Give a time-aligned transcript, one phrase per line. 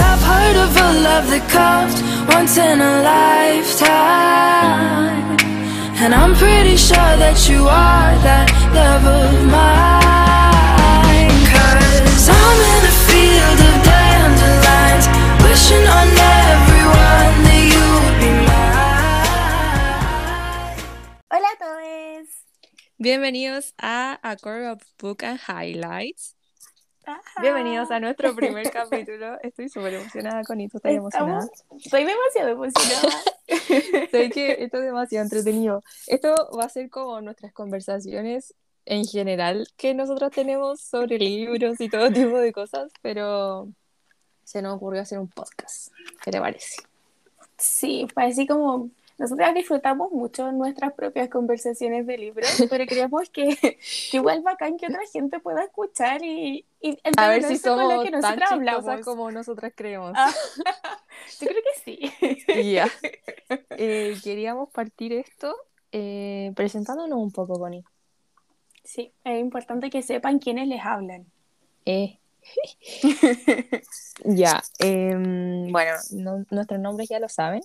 [0.00, 2.02] I've heard of a love that comes
[2.34, 4.40] once in a lifetime.
[6.02, 11.28] And I'm pretty sure that you are that love of mine.
[11.44, 15.06] Cause I'm in a field of dandelions,
[15.44, 19.60] wishing on everyone that you would be mine.
[21.30, 22.28] Hola a todos.
[22.96, 26.34] Bienvenidos a A Core of Book and Highlights.
[27.40, 29.38] Bienvenidos a nuestro primer capítulo.
[29.42, 31.40] Estoy súper emocionada con esto, estoy emocionada.
[31.52, 33.22] Estamos- Estoy demasiado emocionada.
[34.10, 35.82] Sé que esto es demasiado entretenido.
[36.06, 38.54] Esto va a ser como nuestras conversaciones
[38.86, 43.68] en general que nosotros tenemos sobre libros y todo tipo de cosas, pero
[44.44, 45.92] se nos ocurrió hacer un podcast.
[46.22, 46.82] ¿Qué te parece?
[47.58, 48.90] Sí, parece como
[49.20, 54.86] nosotras disfrutamos mucho nuestras propias conversaciones de libros, pero queríamos que, que igual bacán que
[54.86, 59.04] otra gente pueda escuchar y, y A ver si con somos que tan nosotras hablamos.
[59.04, 60.12] como nosotras creemos.
[60.16, 60.32] Ah,
[61.40, 62.72] Yo creo que sí.
[62.72, 62.88] Ya.
[63.70, 65.56] Eh, queríamos partir esto
[65.90, 67.82] eh, presentándonos un poco, Connie.
[68.84, 71.26] Sí, es importante que sepan quiénes les hablan.
[71.84, 72.18] Eh.
[74.24, 74.62] ya.
[74.78, 77.60] em, bueno, no- nuestros nombres ya lo saben.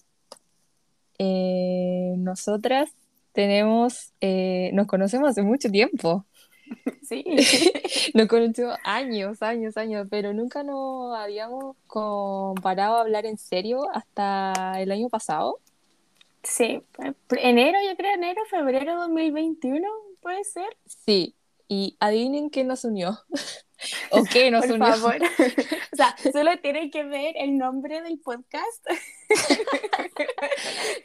[1.19, 2.91] Eh, nosotras
[3.33, 6.25] tenemos, eh, nos conocemos hace mucho tiempo.
[7.03, 7.23] Sí,
[8.16, 14.81] Nos conocemos años, años, años, pero nunca nos habíamos comparado a hablar en serio hasta
[14.81, 15.59] el año pasado.
[16.43, 16.81] sí.
[17.31, 19.88] Enero, yo creo, enero, febrero 2021,
[20.21, 20.75] puede ser.
[20.86, 21.36] Sí,
[21.67, 23.19] y adivinen qué nos unió.
[24.12, 24.94] ¿O qué nos Por unió?
[24.94, 25.16] favor.
[25.94, 28.86] O sea, solo tienen que ver el nombre del podcast.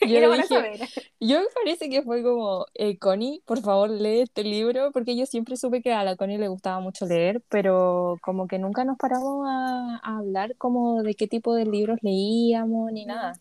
[0.07, 0.81] Yo lo dije, saber.
[1.21, 5.27] Yo me parece que fue como, eh, Connie, por favor, lee este libro, porque yo
[5.27, 8.99] siempre supe que a la Connie le gustaba mucho leer, pero como que nunca nos
[8.99, 13.39] paramos a, a hablar como de qué tipo de libros leíamos ni nada.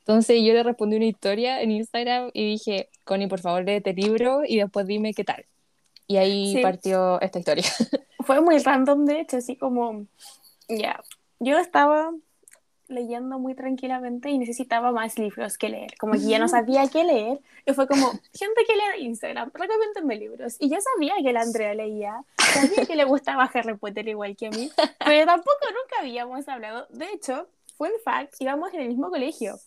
[0.00, 3.92] Entonces yo le respondí una historia en Instagram y dije, Connie, por favor, lee este
[3.92, 5.44] libro y después dime qué tal.
[6.06, 6.60] Y ahí Sí.
[6.62, 7.64] partió esta historia.
[8.20, 10.06] Fue muy random, de hecho, así como,
[10.68, 11.02] ya,
[11.38, 12.12] yo estaba
[12.88, 17.04] leyendo muy tranquilamente y necesitaba más libros que leer, como que ya no sabía qué
[17.04, 21.42] leer, y fue como, gente que lee Instagram, recomiéndenme libros, y yo sabía que la
[21.42, 24.70] Andrea leía, sabía que le gustaba Harry Potter igual que a mí,
[25.04, 29.58] pero tampoco nunca habíamos hablado, de hecho, fun fact, íbamos en el mismo colegio,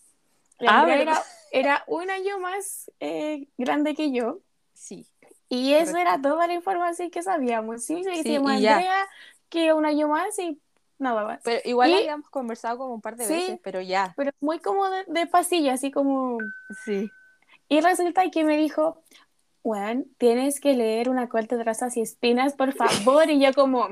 [0.58, 1.22] la Ah, Andrea ¿verdad?
[1.52, 4.40] era, era un año más eh, grande que yo,
[4.74, 5.06] Sí.
[5.54, 7.84] Y eso era toda la información que sabíamos.
[7.84, 8.76] Sí, sí, Sí, decíamos y ya.
[8.76, 9.06] Andrea
[9.50, 10.58] que un año más y
[10.98, 11.40] nada más.
[11.44, 13.34] Pero igual Y- habíamos conversado como un par de Sí.
[13.34, 14.14] veces, pero ya.
[14.16, 16.38] Pero muy como de, de pasillo, así como...
[16.84, 17.10] Sí.
[17.68, 19.02] Y resulta que me dijo,
[19.62, 23.28] Juan, tienes que leer una corte de rosas y espinas, por favor.
[23.30, 23.88] Y yo como...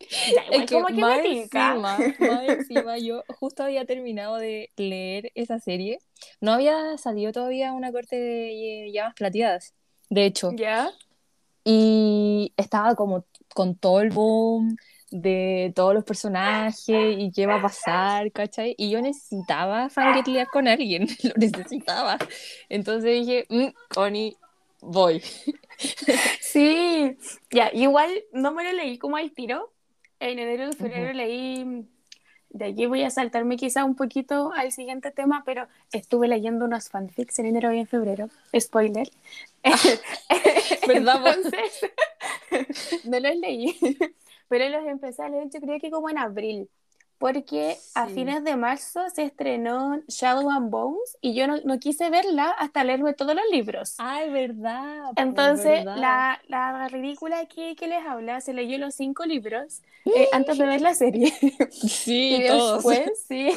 [0.00, 2.00] Ya, igual Es que como que más me encima, más
[2.48, 5.98] encima, yo justo había terminado de leer esa serie.
[6.40, 9.72] No había salido todavía una corte de llamas plateadas,
[10.10, 10.52] de hecho.
[10.52, 10.90] ¿Ya?
[11.64, 14.76] Y estaba como con todo el boom
[15.10, 18.74] de todos los personajes y qué va a pasar, ¿cachai?
[18.76, 22.18] Y yo necesitaba fangirlear con alguien, lo necesitaba.
[22.68, 24.36] Entonces dije, "Mm, Connie,
[24.80, 25.22] voy.
[26.40, 27.16] Sí.
[27.50, 29.72] Ya, igual no me lo leí como al tiro.
[30.20, 31.84] En enero y febrero leí...
[32.54, 36.88] De aquí voy a saltarme quizá un poquito al siguiente tema, pero estuve leyendo unos
[36.88, 38.30] fanfics en enero y en febrero.
[38.56, 39.10] Spoiler.
[40.86, 41.16] ¿Verdad?
[41.34, 41.90] Entonces,
[43.06, 43.76] no los leí,
[44.48, 46.70] pero los empecé a leer yo creo que como en abril,
[47.24, 48.12] porque a Sí.
[48.16, 52.84] fines de marzo se estrenó Shadow and Bones y yo no, no quise verla hasta
[52.84, 53.94] leerme todos los libros.
[53.96, 55.10] Ay, verdad.
[55.16, 55.96] Entonces, verdad.
[55.96, 60.66] la, la ridícula aquí que les habla se leyó los cinco libros eh, antes de
[60.66, 61.32] ver la serie.
[61.70, 62.84] Sí, y todos.
[62.84, 63.56] después, sí.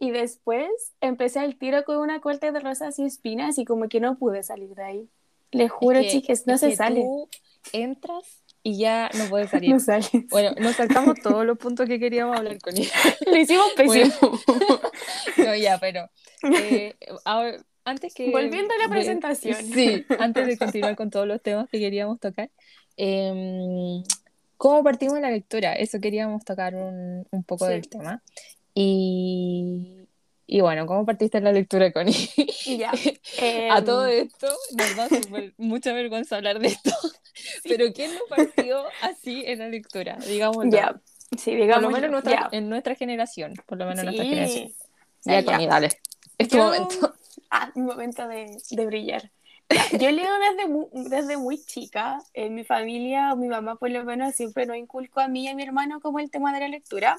[0.00, 0.66] y después
[1.00, 4.42] empecé el tiro con una corte de rosas y espinas y como que no pude
[4.42, 5.08] salir de ahí.
[5.52, 7.02] Les juro, Es que- chicas, no es se que sale.
[7.02, 7.28] tú
[7.72, 9.70] entras y ya no puedes salir.
[9.70, 10.06] No sale.
[10.30, 12.92] Bueno, nos saltamos todos los puntos que queríamos hablar con ella.
[13.26, 14.12] Lo hicimos pésimo.
[15.38, 16.08] No, ya, pero
[16.54, 16.94] eh,
[17.24, 18.30] ahora, antes que...
[18.30, 19.56] Volviendo a la presentación.
[19.56, 22.50] sí, antes de continuar con todos los temas que queríamos tocar,
[22.96, 24.02] em,
[24.56, 25.72] ¿cómo partimos la lectura?
[25.74, 27.72] Eso queríamos tocar un, un poco Sí.
[27.72, 28.22] del tema.
[28.74, 30.01] Y,
[30.46, 32.28] y bueno, ¿cómo partiste la lectura, Connie?
[32.66, 32.90] Ya.
[33.72, 36.90] A Em, todo esto, nos da súper- mucha vergüenza hablar de esto.
[37.64, 40.16] Pero ¿quién no partió así en la lectura?
[40.26, 40.66] Digamos.
[40.70, 41.00] Ya.
[41.38, 41.82] Sí, Por digamos.
[41.84, 43.54] lo menos en nuestra, en nuestra generación.
[43.66, 44.30] Por lo menos en nuestra Sí.
[44.30, 44.72] generación.
[45.24, 45.44] Ya, ya.
[45.44, 45.88] Connie, dale.
[46.38, 47.14] Es tu Yo- momento.
[47.50, 49.30] Ah, mi momento de, de brillar.
[49.98, 52.18] Yo leo desde muy, desde muy chica.
[52.34, 55.54] En mi familia, mi mamá por lo menos siempre nos inculcó a mí y a
[55.54, 57.16] mi hermano como el tema de la lectura.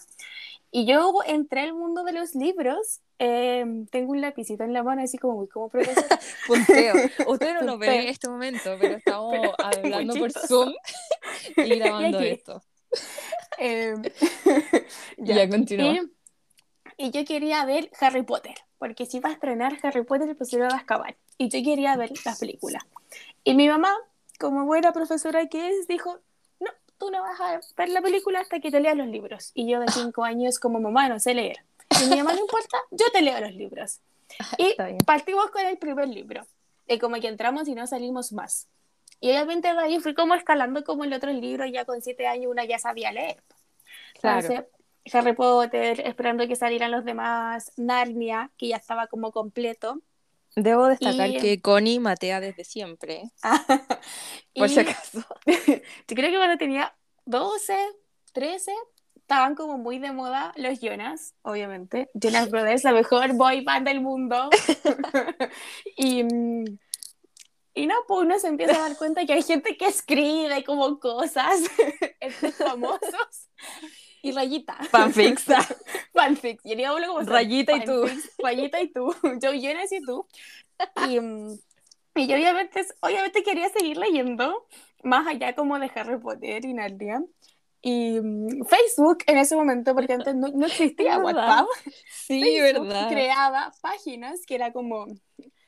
[0.76, 5.04] Y yo entré al mundo de los libros, eh, tengo un lapicito en la mano,
[5.04, 6.04] así como, como profesor.
[6.48, 6.96] Punteo.
[7.28, 10.32] Ustedes no lo ven en este momento, pero estamos Pero hablando por.
[10.32, 10.74] Zoom
[11.58, 12.28] y grabando aquí.
[12.28, 12.64] esto.
[13.60, 13.94] Eh,
[15.18, 15.94] Ya, continúa.
[16.98, 20.36] Y, y yo quería ver Harry Potter, porque si iba a estrenar Harry Potter el
[20.36, 21.16] prisionero de Azkaban.
[21.38, 22.84] Y yo quería ver las películas.
[23.44, 23.92] Y mi mamá,
[24.40, 26.20] como buena profesora que es, dijo,
[27.04, 29.52] tú no vas a ver la película hasta que te leas los libros.
[29.54, 31.58] Y yo de cinco años como mamá no sé leer.
[32.02, 34.00] Y mi mamá no importa, yo te leo los libros.
[34.58, 36.46] Y partimos con el primer libro.
[36.88, 38.68] Y como que entramos y no salimos más.
[39.20, 42.52] Y obviamente de ahí fui como escalando como el otro libro, ya con siete años
[42.52, 43.44] una ya sabía leer.
[44.20, 44.40] Claro.
[44.40, 44.66] Entonces,
[45.14, 50.02] Harry Potter, esperando que salieran los demás, Narnia, que ya estaba como completo.
[50.56, 53.24] Debo destacar Y- que Connie matea desde siempre,
[54.56, 55.26] por y si acaso.
[55.46, 56.96] yo creo que cuando tenía
[57.26, 57.76] 12,
[58.34, 58.72] 13,
[59.16, 62.10] estaban como muy de moda los Jonas, obviamente.
[62.14, 64.50] Jonas Brothers, la mejor boy band del mundo.
[65.98, 66.66] y, mm,
[67.74, 71.00] y no, pues uno se empieza a dar cuenta que hay gente que escribe como
[71.00, 71.62] cosas,
[72.20, 73.50] estos famosos.
[74.24, 74.76] Y Rayita.
[74.90, 75.44] Fanfics.
[76.14, 76.66] Fanfics.
[76.66, 78.06] Y hablo como Rayita y tú.
[78.42, 79.14] Rayita y tú.
[79.42, 80.26] Yo, Jonas y tú.
[81.10, 81.60] Y, mm,
[82.16, 84.66] y yo obviamente, obviamente quería seguir leyendo,
[85.04, 87.22] más allá como de Harry Potter y Narnia.
[87.82, 91.18] Y mm, Facebook en ese momento, porque antes no, no existía.
[91.20, 91.68] WhatsApp,
[92.10, 93.10] Sí, Facebook verdad.
[93.10, 95.08] creaba páginas que era como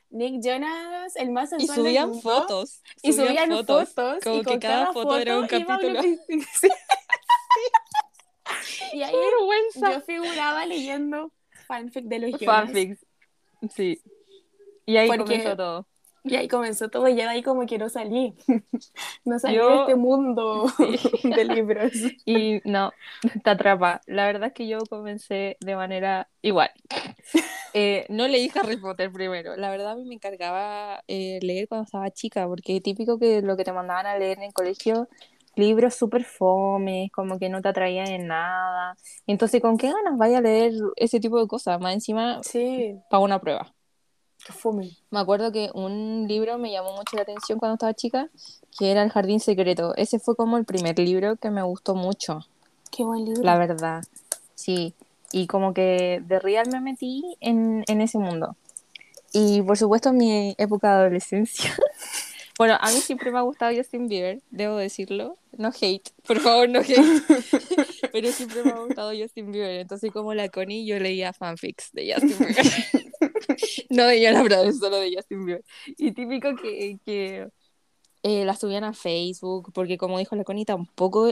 [0.08, 2.80] Nick Jonas, el más Y sensual del subían mundo, fotos.
[3.02, 3.94] Y subían fotos.
[4.24, 6.00] Como y que cada foto era un capítulo.
[8.92, 9.92] Y ahí ¡Qué vergüenza!
[9.92, 11.32] yo figuraba leyendo
[11.66, 12.46] fanfic de los Jonas.
[12.66, 13.06] Fanfics.
[13.74, 14.00] Sí.
[14.86, 15.86] Y ahí Porque- comenzó todo.
[16.28, 18.34] Y ahí comenzó todo, y ya de ahí como que no salí.
[19.24, 20.98] No salí Yo- de este mundo Sí.
[21.28, 21.92] de libros.
[22.24, 22.92] Y no,
[23.44, 24.00] te atrapa.
[24.06, 26.70] La verdad es que yo comencé de manera igual.
[27.74, 29.54] Eh, no leí Harry Potter primero.
[29.56, 33.56] La verdad a mí me encargaba eh, leer cuando estaba chica, porque típico que lo
[33.56, 35.08] que te mandaban a leer en el colegio,
[35.56, 38.96] libros súper fomes, como que no te atraían en nada.
[39.26, 41.80] Entonces, ¿con qué ganas vaya a leer ese tipo de cosas?
[41.80, 43.72] Más encima, Sí, para una prueba.
[44.46, 44.90] qué fome.
[45.10, 48.28] Me acuerdo que un libro me llamó mucho la atención cuando estaba chica,
[48.78, 49.94] que era El Jardín Secreto.
[49.96, 52.40] Ese fue como el primer libro que me gustó mucho.
[52.92, 53.42] Qué buen libro.
[53.42, 54.02] La verdad,
[54.54, 54.94] sí.
[55.32, 58.56] Y como que de real me metí en, en ese mundo.
[59.32, 61.74] Y por supuesto en mi época de adolescencia.
[62.58, 65.38] bueno, a mí siempre me ha gustado Justin Bieber, debo decirlo.
[65.56, 66.96] No hate, por favor, no hate.
[68.12, 69.80] Pero siempre me ha gustado Justin Bieber.
[69.80, 72.66] Entonces como la Connie yo leía fanfics de Justin Bieber.
[73.90, 75.64] no de Jonas Brothers, solo de Justin Bieber.
[75.98, 77.48] Y típico que, que
[78.22, 81.28] eh, la subían a Facebook, porque como dijo la Connie, tampoco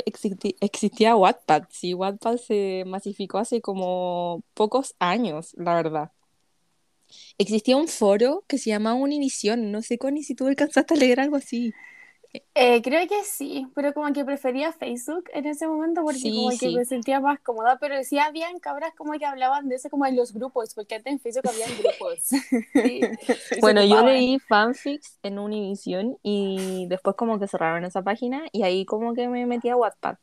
[0.60, 1.64] existía Wattpad.
[1.70, 6.12] Sí, Wattpad se masificó hace como pocos años, la verdad.
[7.38, 9.70] Existía un foro que se llamaba Univision.
[9.72, 11.76] No sé, Connie, si tú alcanzaste a leer algo así.
[12.54, 16.56] Eh, creo que sí, pero como que prefería Facebook en ese momento porque Sí, como
[16.58, 20.04] que me sentía más cómoda, pero sí habían cabras como que hablaban de eso como
[20.06, 22.30] en los grupos, porque antes en Facebook habían grupos.
[23.60, 28.84] Bueno, yo leí fanfics en Univision y después como que cerraron esa página y ahí
[28.84, 30.16] como que me metí a Wattpad.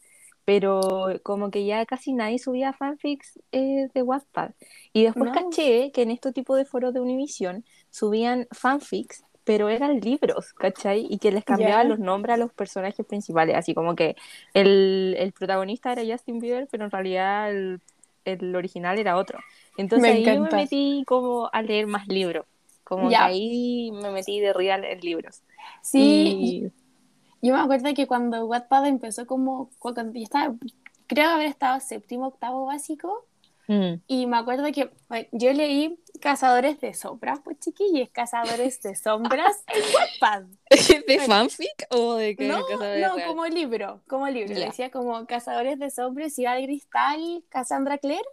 [0.45, 0.81] Pero
[1.23, 4.51] como que ya casi nadie subía fanfics eh, de Wattpad.
[4.93, 5.39] Y después No.
[5.49, 11.05] caché que en este tipo de foros de Univision subían fanfics, pero eran libros, ¿cachai?
[11.09, 13.55] Y que les cambiaban los nombres a los personajes principales.
[13.55, 14.15] Así como que
[14.53, 17.81] el, el protagonista era Justin Bieber, pero en realidad el,
[18.25, 19.39] el original era otro.
[19.77, 22.45] Entonces Me ahí yo me metí como a leer más libros.
[22.83, 25.41] Como que ahí me metí de real en libros.
[25.81, 26.71] Sí, Y-
[27.41, 30.53] yo me acuerdo que cuando Wattpad empezó como, cuando yo estaba,
[31.07, 33.25] creo haber estado séptimo, octavo básico,
[33.67, 34.01] Mm.
[34.07, 39.63] y me acuerdo que bueno, yo leí Cazadores de Sombras, pues chiquillos, Cazadores de Sombras
[39.67, 40.43] en Wattpad.
[41.07, 42.47] ¿De fanfic o de qué?
[42.47, 43.23] No, no, real?
[43.25, 44.55] como libro, como libro.
[44.55, 44.65] Ya.
[44.65, 48.25] Decía como Cazadores de Sombras, Ciudad de Cristal, Cassandra Clare,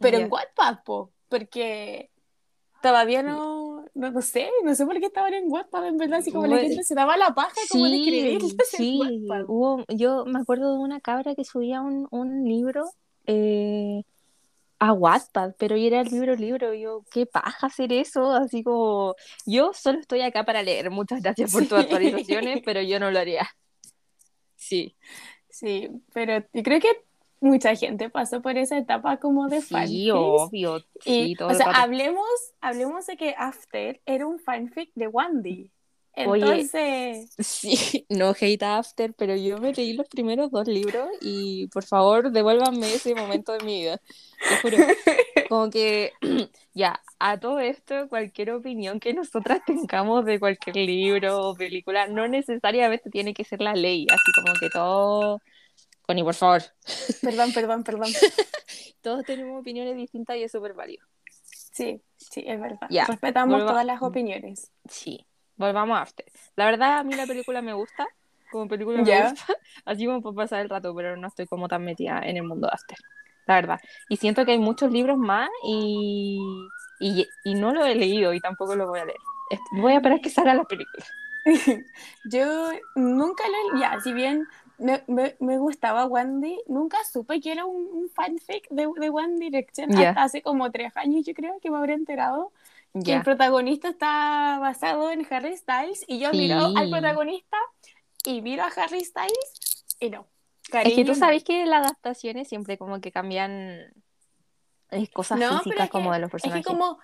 [0.00, 0.24] pero Ya.
[0.24, 2.10] en Wattpad, po, porque
[2.82, 3.63] todavía no,
[3.94, 6.56] no, no sé, no sé por qué estaban en Wattpad, en verdad, así como la
[6.56, 9.44] Bueno, gente se daba la paja como de escribirlas en sí, Wattpad.
[9.48, 12.84] hubo, yo me acuerdo de una cabra que subía un, un libro
[13.26, 14.02] eh,
[14.80, 19.14] a Wattpad, pero y era el libro libro, yo, qué paja hacer eso, así como,
[19.46, 21.78] yo solo estoy acá para leer, muchas gracias por tus Sí.
[21.78, 23.48] actualizaciones, pero yo no lo haría.
[24.56, 24.96] Sí,
[25.48, 26.88] Sí, pero yo creo que
[27.40, 30.12] mucha gente pasó por esa etapa como de sí, fanfics.
[30.12, 31.80] obvio, sí, Y, todo o sea, rato.
[31.80, 32.26] hablemos,
[32.60, 35.72] hablemos de que After era un fanfic de Wandy.
[36.22, 36.70] Oye.
[36.72, 41.84] Entonces, Sí, no hate after, pero yo me leí los primeros dos libros y por
[41.84, 44.00] favor devuélvanme ese momento de mi vida.
[44.46, 44.78] Te juro.
[45.48, 46.12] Como que,
[46.74, 52.28] ya, a todo esto, cualquier opinión que nosotras tengamos de cualquier libro o película, no
[52.28, 55.42] necesariamente tiene que ser la ley, así como que todo.
[56.06, 56.62] Connie, por favor.
[57.22, 58.12] perdón, perdón, perdón.
[59.02, 61.04] Todos tenemos opiniones distintas y es súper válido.
[61.72, 62.86] Sí, sí, es verdad.
[62.90, 64.70] Ya, Respetamos volva- todas las opiniones.
[64.88, 66.26] Sí, volvamos a After.
[66.56, 68.06] La verdad, a mí la película me gusta,
[68.50, 69.44] como película me gusta,
[69.84, 72.66] así como puedo pasar el rato, pero no estoy como tan metida en el mundo
[72.68, 72.98] de After,
[73.46, 73.80] la verdad.
[74.08, 76.38] Y siento que hay muchos libros más y,
[77.00, 79.18] y, y no lo he leído y tampoco lo voy a leer.
[79.72, 81.04] Voy a esperar que salga la película.
[82.24, 84.46] Yo nunca lo ya, si bien
[84.84, 89.38] me, me, me gustaba One nunca supe que era un, un fanfic de, de One
[89.38, 92.52] Direction hasta hace como tres años, yo creo que me habría enterado
[93.04, 96.36] que el protagonista está basado en Harry Styles y yo Sí.
[96.38, 97.56] miro al protagonista
[98.24, 100.26] y miro a Harry Styles y no.
[100.64, 103.92] Es que Cariño, tú sabes que las adaptaciones siempre como que cambian
[104.90, 106.66] eh, cosas No, pero físicas como de los Es que personajes.
[106.66, 106.98] como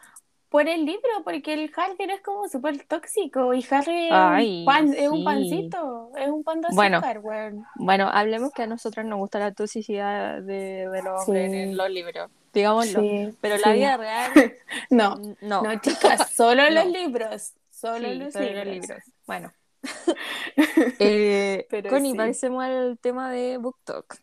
[0.51, 4.95] por el libro, porque el Harry es como súper tóxico y Harry es, Ay, un
[5.19, 6.99] es pancito, es un pan de Bueno.
[6.99, 7.65] azúcar, weón.
[7.77, 11.89] Bueno, hablemos que a nosotros nos gusta la toxicidad de, de los hombres en los
[11.89, 13.01] libros, digámoslo.
[13.01, 14.33] Sí, Pero la vida real,
[14.91, 15.63] No, no.
[15.63, 16.71] no, chicas, solo No.
[16.71, 17.53] los libros.
[17.71, 18.67] Solo los solo libros.
[18.67, 19.03] los libros.
[19.27, 19.53] Bueno.
[20.99, 24.19] eh, Connie, pasemos al tema de Book Talk.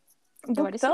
[0.54, 0.88] ¿Te parece?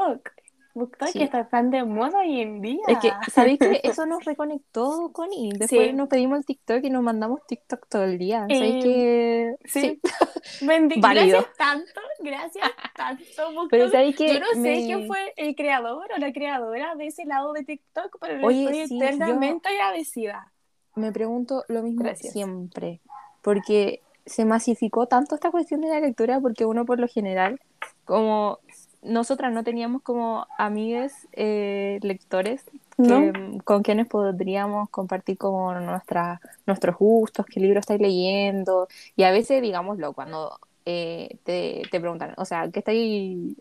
[0.75, 1.09] BookTok.
[1.09, 1.19] Sí.
[1.19, 2.81] que está tan de moda hoy en día.
[2.87, 5.51] Es que, ¿sabéis que eso nos reconectó, Connie?
[5.57, 5.93] Después Sí.
[5.93, 8.41] nos pedimos el TikTok y nos mandamos TikTok todo el día.
[8.49, 9.55] ¿Sabéis Eh, que...?
[9.65, 10.01] Sí.
[10.65, 11.37] Bendi- Válido.
[11.39, 13.69] Gracias tanto, gracias tanto, BookTok.
[13.69, 17.07] Pero ¿sabéis que Yo no sé me- quién fue el creador o la creadora de
[17.07, 20.51] ese lado de TikTok, pero Oye, estoy sí, yo- eternamente agradecida.
[20.95, 22.33] me pregunto lo mismo Gracias.
[22.33, 23.01] siempre,
[23.41, 27.59] porque se masificó tanto esta cuestión de la lectura, porque uno por lo general,
[28.05, 28.59] como
[29.03, 33.61] nosotras no teníamos como amigues eh, lectores que- ¿No?
[33.63, 39.61] con quienes podríamos compartir como nuestra, nuestros gustos, qué libro estáis leyendo, y a veces,
[39.61, 43.55] digámoslo, cuando eh, te, te preguntan, o sea, ¿qué estáis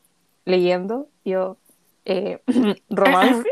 [0.45, 1.09] leyendo?
[1.25, 1.57] Yo,
[2.05, 2.41] eh,
[2.91, 3.49] romance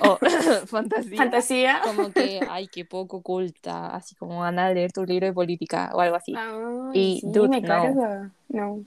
[0.00, 0.16] o
[0.66, 1.80] fantasía Fantasía.
[1.84, 5.90] como que, ay, qué poco culta, así como anda a leer tu libro de política
[5.94, 6.34] o algo así.
[6.36, 8.30] Ay, Y, sí, dude, me no.
[8.48, 8.80] No.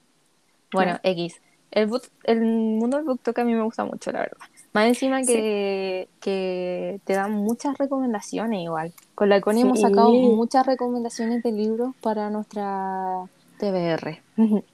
[0.72, 1.40] Bueno, X.
[1.74, 4.38] El, book- el mundo del BookTok a mí me gusta mucho, la verdad.
[4.74, 8.94] Más encima que, que te dan muchas recomendaciones igual.
[9.16, 13.26] Con la Connie hemos sacado muchas recomendaciones de libros para nuestra
[13.58, 14.22] TBR.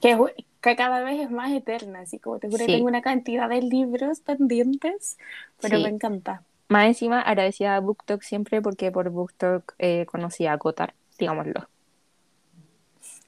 [0.00, 0.18] Que,
[0.60, 3.62] que cada vez es más eterna, así como te juro que tengo una cantidad de
[3.62, 5.16] libros pendientes,
[5.60, 6.44] pero me encanta.
[6.68, 11.69] Más encima agradecida a BookTok siempre porque por BookTok eh, conocí a Kotar, digámoslo.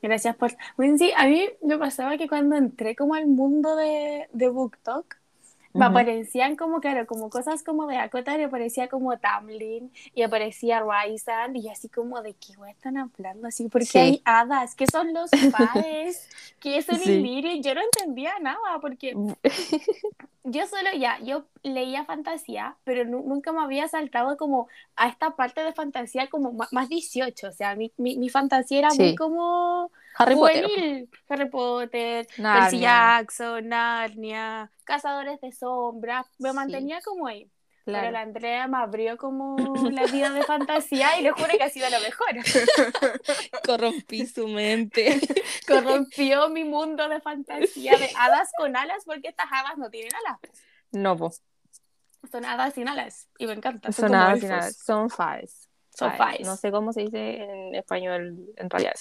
[0.03, 0.51] Gracias por...
[0.99, 5.17] Sí, a mí me pasaba que cuando entré como al mundo de, de BookTok,
[5.75, 10.81] me aparecían como, claro, como cosas como de Acotar, y aparecía como Tamlin, y aparecía
[10.83, 13.99] Ryzan, y así como de qué están hablando, así, porque Sí.
[13.99, 16.29] hay hadas, ¿qué son los faes?
[16.61, 17.11] ¿Qué es un Sí.
[17.25, 17.61] Illyrio?
[17.63, 19.19] Yo no entendía nada, porque
[20.45, 25.37] yo solo ya, yo leía fantasía, pero nu- nunca me había saltado como a esta
[25.37, 29.91] parte de fantasía como más 18, o sea, mi, mi, mi fantasía era muy como
[30.23, 30.65] Harry Potter.
[30.67, 31.11] juvenil.
[31.29, 32.81] Harry Potter, Percy Narnia.
[32.81, 36.57] Jackson, Narnia, Cazadores de Sombras, me Sí.
[36.57, 37.51] mantenía como ahí.
[37.85, 39.57] Pero la Andrea me abrió como
[39.91, 42.29] la vida de fantasía y le juro que ha sido lo mejor.
[43.67, 45.19] Corrompí su mente.
[45.67, 50.39] Corrompió mi mundo de fantasía de hadas con alas, porque estas hadas no tienen alas.
[50.93, 51.43] No, pues.
[52.31, 53.29] Son hadas sin alas.
[53.39, 53.91] Y me encanta.
[53.91, 54.41] Son nada, elfos.
[54.43, 55.69] sin nada, son faes.
[55.95, 56.47] Son faes.
[56.47, 58.95] No sé cómo se dice en español en realidad.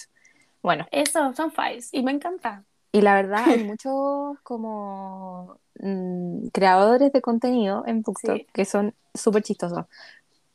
[0.62, 1.90] Bueno, Eso, son faes.
[1.94, 2.64] Y me encanta.
[2.92, 8.48] y la verdad hay muchos como mm, creadores de contenido en BookTok Sí.
[8.54, 9.86] que son súper chistosos.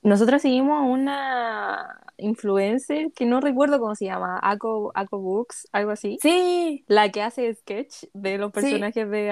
[0.02, 5.90] Nosotros seguimos a una influencer que no recuerdo cómo se llama, Ako, Ako Books, algo
[5.90, 6.18] así.
[6.22, 8.52] Sí, La que hace sketch de los Sí.
[8.54, 9.30] personajes de.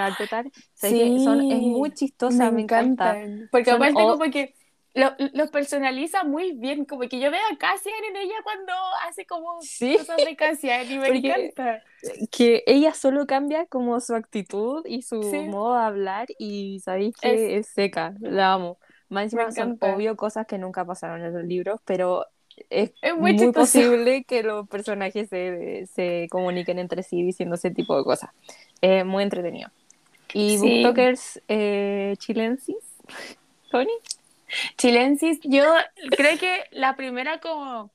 [0.75, 1.21] ¿Sabes qué?
[1.21, 1.66] Son, es Sí.
[1.66, 3.16] muy chistosa, me, encanta.
[3.21, 3.49] encantan.
[3.52, 4.54] Porque aparte como que
[4.94, 8.72] lo- los personaliza muy bien, como que yo veo a Cassian en ella cuando
[9.06, 9.96] hace como Sí.
[9.98, 11.82] cosas de Cassian y me Porque- encanta.
[12.30, 15.38] que ella solo cambia como su actitud y su Sí.
[15.48, 18.78] modo de hablar y sabéis que es, seca, la amo.
[19.08, 22.26] Más encima son obvio cosas que nunca pasaron en los libros, pero
[22.70, 27.70] es, Es muy muy, posible que los personajes se, se comuniquen entre sí diciendo ese
[27.72, 28.30] tipo de cosas.
[28.80, 29.70] Es muy entretenido.
[30.32, 30.82] Y Sí.
[30.82, 32.76] booktokers eh, chilensis,
[33.70, 33.92] Tony,
[34.76, 35.64] Chilensis, yo
[36.16, 37.90] creo que la primera como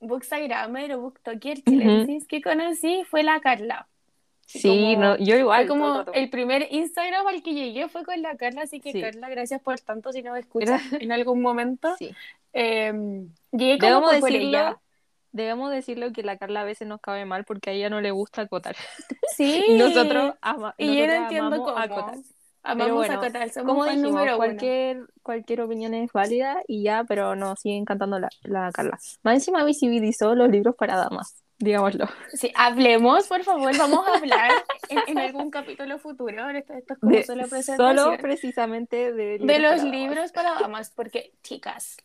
[0.00, 3.86] Bookstagrammer o Booktoker chilensis que conocí fue la Carla.
[4.46, 5.66] Sí, como- no, yo igual.
[5.66, 8.92] Fue como todo el primer Instagram al que llegué fue con la Carla, así que
[8.92, 9.00] Sí.
[9.00, 11.94] Carla, gracias por tanto si no me escuchas en algún momento.
[11.98, 12.14] Sí.
[12.52, 12.92] Eh,
[13.52, 14.78] llegué como Debemos decirlo, ella.
[15.30, 18.10] debemos decirlo que la Carla a veces nos cabe mal porque a ella no le
[18.10, 18.74] gusta acotar.
[19.36, 19.62] Sí.
[19.78, 21.78] Nosotros, ama, Y yo no entiendo cómo.
[21.78, 22.16] acotar.
[22.62, 24.36] Bueno, acotar, somos Como dijimos, número uno.
[24.36, 28.98] cualquier, cualquier opinión es válida y ya, pero nos sigue encantando la, la Carla.
[29.22, 32.06] Más encima visibilizó los libros para damas, digámoslo.
[32.32, 34.50] Sí, hablemos, por favor, vamos a hablar
[34.90, 36.50] en, en algún capítulo futuro.
[36.50, 37.24] Esto, esto es como De-
[37.76, 41.96] solo precisamente de, los para libros para damas, porque, chicas,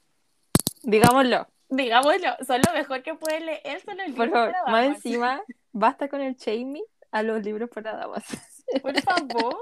[0.84, 4.52] Digámoslo, digámoslo, son lo mejor que pueden leer son los libros por favor.
[4.64, 8.24] para Más encima, basta con el shaming a los libros para damas.
[8.82, 9.56] Por favor,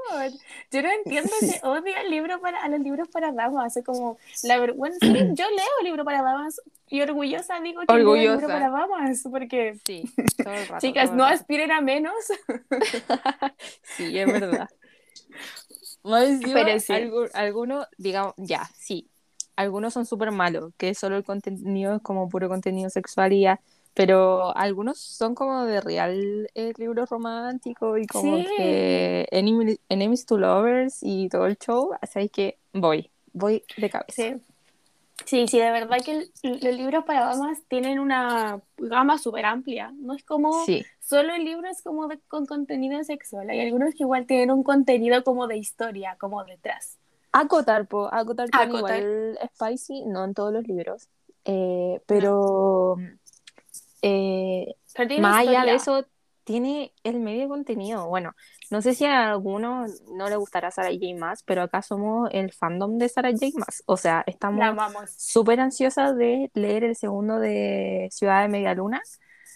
[0.72, 3.76] yo no entiendo ese odio al libro para, a los libros para damas.
[3.78, 5.06] Es como la vergüenza.
[5.34, 8.48] Yo leo libro para damas y orgullosa digo que leo libro Orgullosa.
[8.48, 10.04] para damas, porque Sí,
[10.44, 10.80] todo el rato.
[10.80, 11.36] chicas, todo el no rato.
[11.36, 12.14] aspiren a menos.
[13.98, 14.70] Sí, es verdad.
[16.04, 16.94] Más Pero sí.
[16.94, 19.08] algu- algunos, digamos, ya, sí.
[19.56, 23.60] Algunos son súper malos, que solo el contenido es como puro contenido sexual y ya.
[23.96, 28.46] Pero algunos son como de real eh, libros románticos y como Sí.
[28.58, 31.92] que Enemies to Lovers y todo el show.
[32.02, 34.14] Así que voy, voy de cabeza.
[34.16, 34.36] Sí.
[35.26, 39.94] Sí, sí, de verdad que el- los libros para damas tienen una gama súper amplia.
[39.96, 43.50] No es como Sí, solo el libro es como de- con contenido sexual.
[43.52, 46.98] Hay algunos que igual tienen un contenido como de historia, como detrás.
[47.32, 48.68] acotar, po, acotar Acotar.
[49.00, 51.08] igual spicy, no en todos los libros.
[51.46, 52.96] Eh, pero
[54.04, 54.76] eh,
[55.20, 55.64] Más allá historia.
[55.72, 56.06] de eso,
[56.44, 58.08] tiene el medio contenido.
[58.10, 58.36] Bueno,
[58.70, 61.18] no sé si a alguno no le gustará Sarah J.
[61.18, 63.46] Maas, pero acá somos el fandom de Sarah J.
[63.56, 63.82] Maas.
[63.86, 64.62] O sea, estamos
[65.18, 69.02] súper ansiosas de leer el segundo de Ciudad de Media Luna.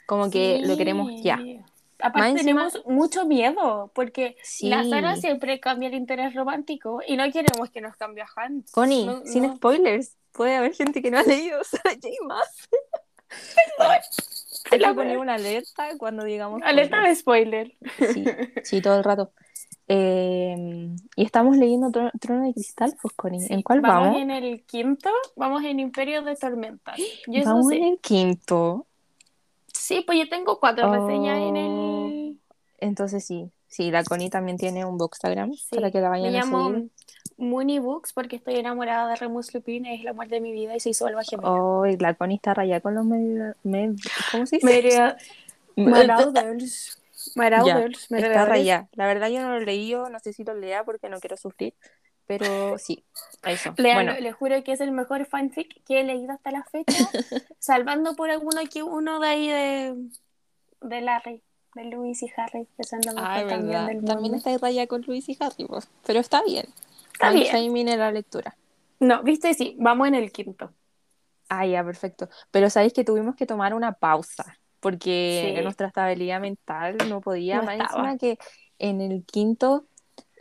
[0.05, 1.37] Como que lo queremos ya.
[1.37, 1.59] Sí.
[1.99, 4.69] Aparte Más encima- tenemos mucho miedo, porque Sí.
[4.69, 8.71] la Sara siempre cambia el interés romántico y no queremos que nos cambie a Hans.
[8.71, 9.55] Connie, No- sin no.
[9.55, 12.07] spoilers, puede haber gente que no ha leído Sarah J.
[12.25, 12.69] Maas.
[14.71, 17.75] Hay que poner una alerta cuando digamos Alerta de spoiler.
[18.13, 18.25] Sí,
[18.63, 19.31] sí, todo el rato.
[19.89, 23.45] Eh, y estamos leyendo Tro- Trono de Cristal, pues Connie.
[23.49, 24.07] ¿En cuál vamos?
[24.07, 24.21] vamos?
[24.21, 26.97] en el quinto, vamos en Imperio de Tormentas.
[27.27, 28.85] Yo Vamos en el quinto.
[29.73, 30.93] Sí, pues yo tengo cuatro Oh.
[30.93, 32.39] reseñas en el...
[32.79, 36.39] Entonces sí, sí, la Connie también tiene un Bookstagram Sí, para que la vayan me
[36.39, 36.89] a llamo seguir.
[37.37, 40.79] Mooney Books porque estoy enamorada de Remus Lupin, es el amor de mi vida y
[40.79, 41.51] soy su alma gemela.
[41.51, 43.53] Oh, y la Connie está rayada con los med...
[43.63, 43.99] med-
[44.31, 44.65] ¿Cómo se dice?
[44.65, 45.17] Media-
[45.75, 46.97] Marauders.
[47.27, 48.03] Ya, Marauders.
[48.03, 48.49] está Marauders.
[48.49, 48.89] rayada.
[48.93, 51.73] La verdad yo no lo leí, no sé si lo lea porque no quiero sufrir,
[52.25, 53.03] pero sí,
[53.43, 53.73] eso.
[53.77, 56.93] Léanlo, Bueno, les juro que es el mejor fanfic que he leído hasta la fecha,
[57.59, 59.95] salvando por alguno que uno de ahí de,
[60.81, 61.41] de Larry,
[61.75, 64.13] de Luis y Harry, que son ah, también del mundo.
[64.13, 66.65] También está rayada con Luis y Harry, pues, pero está bien.
[67.17, 67.47] Está bien.
[67.53, 68.55] shaming en la lectura.
[68.99, 70.71] No, viste, sí, vamos en el quinto.
[71.49, 72.29] Ah, ya, perfecto.
[72.51, 75.63] Pero sabéis que tuvimos que tomar una pausa porque Sí.
[75.63, 77.57] nuestra estabilidad mental no podía.
[77.57, 78.37] No Más encima que
[78.79, 79.85] en el quinto,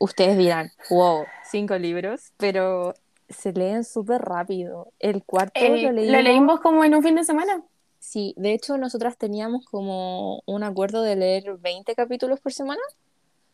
[0.01, 2.95] ustedes dirán, wow, cinco libros, pero
[3.29, 4.93] se leen súper rápido.
[4.99, 6.13] El cuarto Eh, lo leímos.
[6.17, 7.63] lo leímos como en un fin de semana.
[7.99, 12.83] Sí, de hecho, nosotras teníamos como un acuerdo de leer 20 capítulos por semana.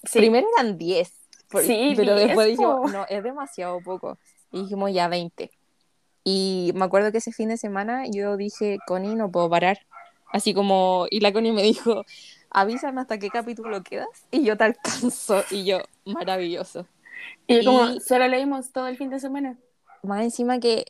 [0.04, 0.18] Sí.
[0.18, 1.21] Primero eran 10,
[1.52, 4.18] por- Sí, pero 10, después dijimos, no, es demasiado poco.
[4.50, 5.50] Y dijimos ya 20.
[6.24, 9.78] Y me acuerdo que ese fin de semana yo dije, Connie, no puedo parar.
[10.32, 12.04] Así como, y la Connie me dijo,
[12.50, 15.42] avísame hasta qué capítulo quedas y yo te alcanzo.
[15.50, 16.86] Y yo, maravilloso.
[17.46, 19.56] Y como Y- solo leímos todo el fin de semana.
[20.02, 20.86] Más encima que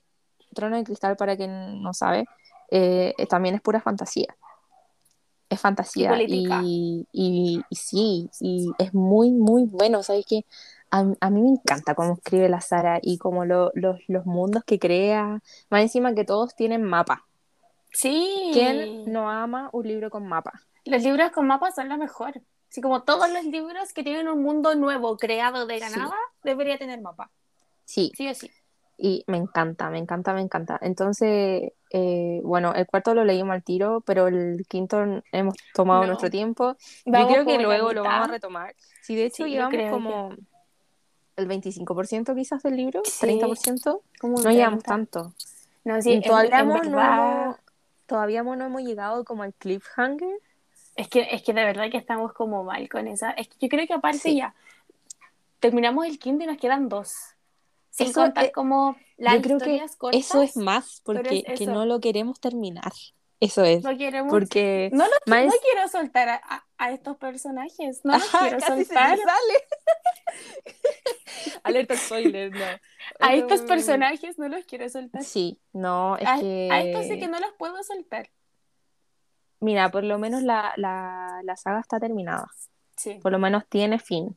[0.55, 2.27] Trono de Cristal, para quien no sabe,
[2.71, 4.35] eh, también es pura fantasía.
[5.53, 6.21] Es fantasía.
[6.23, 7.07] Y.
[7.13, 10.03] Y, y- sí, y es muy, muy bueno.
[10.03, 10.45] ¿Sabes qué?
[10.91, 14.65] A, a mí me encanta cómo escribe la Sara y como lo- los, los mundos
[14.65, 15.43] que crea.
[15.71, 17.27] Más encima que todos tienen mapa.
[17.91, 18.51] Sí.
[18.53, 20.53] ¿Quién no ama un libro con mapa?
[20.85, 22.41] Los libros con mapas son lo mejor.
[22.71, 25.99] Así como todos los libros que tienen un mundo nuevo creado de la Sí.
[25.99, 27.31] nada, debería tener mapa.
[27.85, 28.51] Sí, Sí o sí.
[28.97, 30.79] y me encanta, me encanta, me encanta.
[30.81, 36.07] Entonces, eh, bueno, el cuarto lo leímos al tiro, pero el quinto hemos tomado No.
[36.09, 36.77] nuestro tiempo.
[37.05, 38.75] Yo creo que luego lo vamos a retomar.
[39.03, 40.35] Sí, de hecho Sí, llevamos como
[41.37, 43.21] el 25% quizás del libro, Sí.
[43.21, 44.03] 30%.
[44.21, 44.87] Como un No llevamos 30.
[45.21, 45.35] tanto.
[45.85, 47.57] No, sí, en- todavía, en no
[48.07, 50.39] todavía no hemos llegado como al cliffhanger.
[50.97, 53.31] Es que, es que de verdad que estamos como mal con esa.
[53.33, 54.37] Es que yo creo que aparte Sí.
[54.37, 54.55] ya
[55.61, 57.15] terminamos el quinto y nos quedan dos.
[57.91, 60.21] Sin Eso, contar eh, como las Yo creo que cortas.
[60.21, 62.93] eso es más porque es que no lo queremos terminar.
[63.41, 63.83] Eso es.
[63.83, 64.29] No mucho.
[64.29, 68.01] Porque No, lo- más- no quiero soltar a, a- a estos personajes.
[68.05, 69.19] No los Ajá, quiero casi se soltar.
[69.19, 69.65] sale.
[71.65, 72.65] Alerta spoiler, no.
[73.21, 75.23] A estos personajes no los quiero soltar.
[75.25, 76.69] Sí, no, es A, que...
[76.71, 78.31] a estos sí que no los puedo soltar.
[79.61, 82.49] Mira, por lo menos la, la, la saga está terminada.
[82.97, 83.15] Sí.
[83.23, 84.37] Por lo menos tiene fin.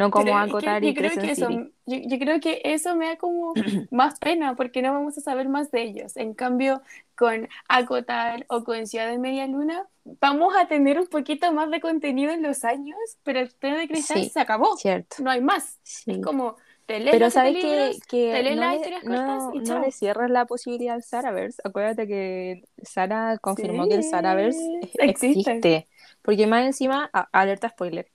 [0.00, 1.48] No como Pero es que acotar yo y creo que eso,
[1.86, 3.52] yo, yo creo que eso me da como
[3.90, 6.16] más pena porque no vamos a saber más de ellos.
[6.16, 6.82] En cambio,
[7.16, 11.80] con Acotar o con Ciudad de Media Luna, vamos a tener un poquito más de
[11.80, 14.76] contenido en los años, pero el Trono de Cristal Sí, se acabó.
[14.76, 15.16] Cierto.
[15.22, 15.78] No hay más.
[15.82, 16.12] Sí.
[16.12, 20.94] Es como, Pero sabes que, que no, le, no, y no le cierras la posibilidad
[20.94, 21.60] al Saraverse.
[21.64, 24.58] Acuérdate que Sara confirmó que el Sí, Saraverse
[24.98, 25.06] existe.
[25.06, 25.88] existe.
[26.22, 28.10] Porque más encima, a- alerta spoiler.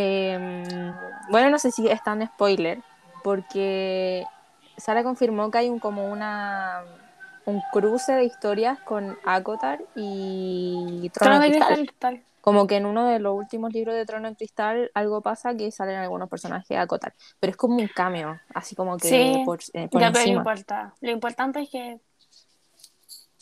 [0.00, 0.94] Em,
[1.30, 2.78] bueno, no sé si es tan spoiler,
[3.24, 4.24] porque
[4.76, 6.82] Sara confirmó que hay un como una
[7.46, 11.74] un cruce de historias con Akotar y Trono Trono de Cristal.
[11.74, 12.22] Cristal, tal.
[12.42, 15.70] Como que en uno de los últimos libros de Trono de Cristal algo pasa que
[15.70, 17.14] salen algunos personajes de Akotar.
[17.40, 20.20] Pero es como un cameo, así como que Sí, por, eh, por Ya, pero no
[20.20, 20.38] encima.
[20.40, 20.94] importa.
[21.00, 22.00] Lo importante es que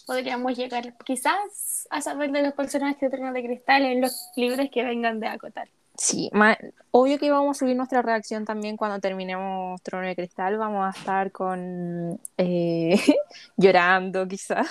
[0.07, 4.69] podríamos llegar quizás a saber de los personajes de Trono de Cristal en los libros
[4.73, 5.69] que vengan de Acotar.
[5.98, 6.59] Sí, ma-
[6.90, 10.59] obvio que vamos a subir nuestra reacción también cuando terminemos Trono de Cristal.
[10.59, 12.96] Vamos a estar con eh,
[13.56, 14.68] llorando, quizás.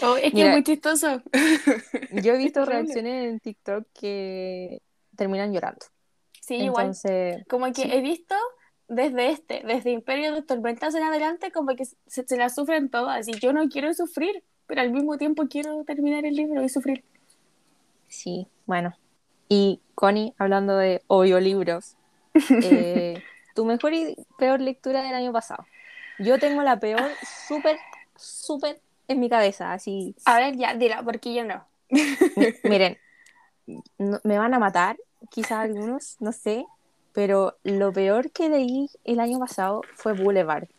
[0.00, 0.44] Oh, es que Mira.
[0.44, 1.22] es muy chistoso.
[2.10, 4.82] Yo he visto reacciones en TikTok que
[5.16, 5.86] terminan llorando.
[6.40, 6.88] Sí, igual.
[6.88, 7.90] Entonces, Como que sí.
[7.90, 8.34] he visto
[8.88, 11.96] desde este, desde Imperio de Tormentas en adelante, como que se,
[12.26, 13.28] se la sufren todas.
[13.28, 17.04] Y yo no quiero sufrir, pero al mismo tiempo quiero terminar el libro y sufrir.
[18.08, 18.94] sí, bueno.
[19.52, 21.94] Y Connie, hablando de audiolibros,
[22.62, 23.22] eh,
[23.54, 25.66] tu mejor y peor lectura del año pasado.
[26.18, 27.76] Yo tengo la peor súper,
[28.16, 30.14] súper en mi cabeza, así.
[30.24, 31.66] A ver, ya, dila, porque yo no.
[31.90, 32.96] Mi- Miren,
[33.98, 34.96] no- me van a matar,
[35.30, 36.64] quizás algunos, no sé,
[37.12, 40.66] pero lo peor que leí el año pasado fue Boulevard.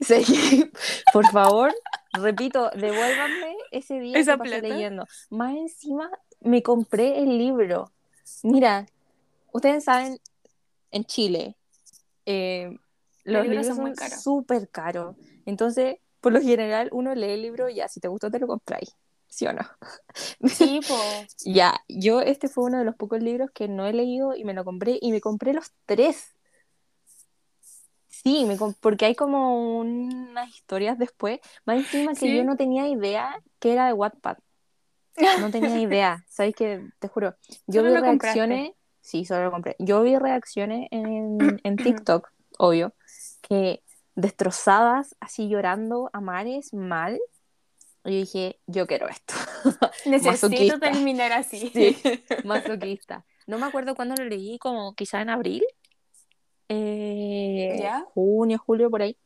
[0.00, 0.70] Sí,
[1.12, 1.72] por favor,
[2.12, 5.06] repito, devuélvanme ese día ¿Esa que pasé leyendo.
[5.30, 6.10] Más encima,
[6.44, 7.90] me compré el libro.
[8.42, 8.86] Mira,
[9.52, 10.18] ustedes saben,
[10.90, 11.56] en Chile,
[12.26, 12.76] eh,
[13.24, 14.22] los libros libros son muy caros.
[14.22, 15.16] súper caros.
[15.46, 18.46] Entonces, por lo general, uno lee el libro y ya, si te gustó, te lo
[18.46, 18.94] compráis.
[19.28, 19.62] ¿Sí o no?
[20.48, 20.94] Sí, po.
[21.44, 24.54] Ya, yo este fue uno de los pocos libros que no he leído y me
[24.54, 26.30] lo compré y me compré los tres.
[28.08, 32.36] Sí, me porque hay como unas historias después, más encima que Sí.
[32.36, 34.38] yo no tenía idea que era de Wattpad.
[35.40, 36.82] No tenía idea, ¿sabes qué?
[36.98, 37.34] Te juro.
[37.66, 38.40] Yo Solo vi compraste.
[38.40, 39.76] reacciones, sí, solo lo compré.
[39.78, 42.94] Yo vi reacciones en, en TikTok, obvio,
[43.42, 43.82] que
[44.14, 47.20] destrozadas, así llorando a mares, mal.
[48.04, 49.34] Y yo dije, yo quiero esto.
[50.06, 50.80] Necesito Masoquista.
[50.80, 51.70] terminar así.
[51.72, 51.96] Sí,
[52.44, 53.24] masoquista.
[53.46, 55.62] No me acuerdo cuándo lo leí, como quizá en abril.
[56.68, 58.04] Eh, ¿Ya?
[58.14, 59.16] Junio, julio, por ahí.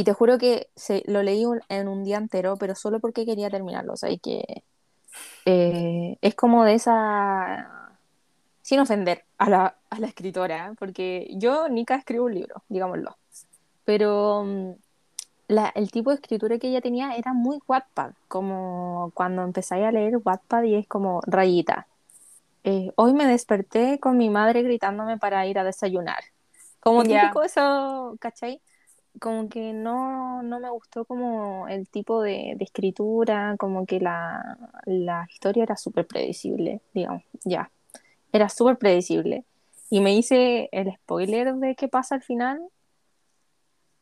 [0.00, 3.26] Y te juro que se, lo leí un- en un día entero, pero solo porque
[3.26, 3.92] quería terminarlo.
[3.92, 4.64] O sea, y que
[5.46, 7.98] eh, es como de esa...
[8.62, 13.16] Sin ofender a la, a la escritora, porque yo nunca escribo un libro, digámoslo.
[13.84, 14.72] Pero mm,
[15.48, 19.92] la- el tipo de escritura que ella tenía era muy Wattpad, como cuando empecé a
[19.92, 21.88] leer Wattpad y es como rayita.
[22.64, 26.22] Eh, hoy me desperté con mi madre gritándome para ir a desayunar.
[26.80, 27.22] Como Ya.
[27.22, 28.60] típico eso, ¿cachai?
[29.18, 34.56] Como que no, no me gustó como el tipo de, de escritura, como que la,
[34.86, 37.70] la historia era súper predecible, digamos, ya.
[38.32, 39.44] Era súper predecible.
[39.90, 42.60] Y me hice el spoiler de qué pasa al final.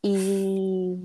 [0.02, 0.96] Y,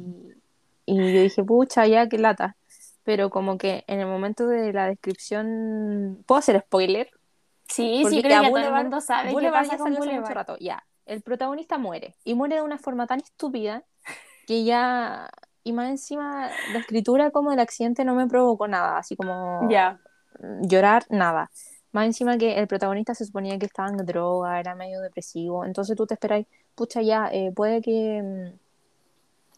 [0.85, 2.55] y yo dije, pucha, ya, qué lata.
[3.03, 7.09] Pero como que en el momento de la descripción, ¿puedo hacer spoiler?
[7.67, 9.99] Sí, Porque sí, creo que todo el Boulevard- mundo sabe qué Boulevard pasa con hace
[9.99, 10.33] mucho Boulevard.
[10.35, 10.83] rato, ya.
[11.05, 12.15] El protagonista muere.
[12.23, 13.83] Y muere de una forma tan estúpida
[14.47, 15.29] que ya.
[15.63, 18.97] Y más encima, la escritura como del accidente no me provocó nada.
[18.97, 19.99] Así como Ya.
[20.61, 21.49] llorar, nada.
[21.91, 25.63] Más encima que el protagonista se suponía que estaba en droga, era medio depresivo.
[25.63, 28.59] Entonces tú te esperas, pucha, ya, eh, puede que, mm,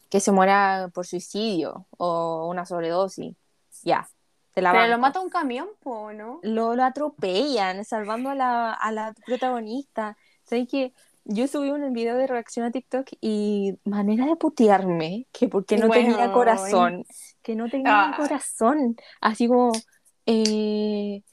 [0.10, 3.36] que se muera por suicidio o una sobredosis.
[3.84, 4.08] Ya,
[4.56, 6.40] la Pero lo mata un camión, po, ¿no?
[6.44, 10.18] lo, lo atropellan, salvando a la, a la protagonista.
[10.44, 10.94] ¿Sabes que
[11.26, 15.90] Yo subí un video de reacción a TikTok y manera de putearme, que porque no
[15.90, 17.04] tenía Bueno, corazón,
[17.42, 18.14] que no tenía Ah.
[18.16, 18.96] corazón.
[19.22, 19.72] Así como,
[20.28, 21.24] eh,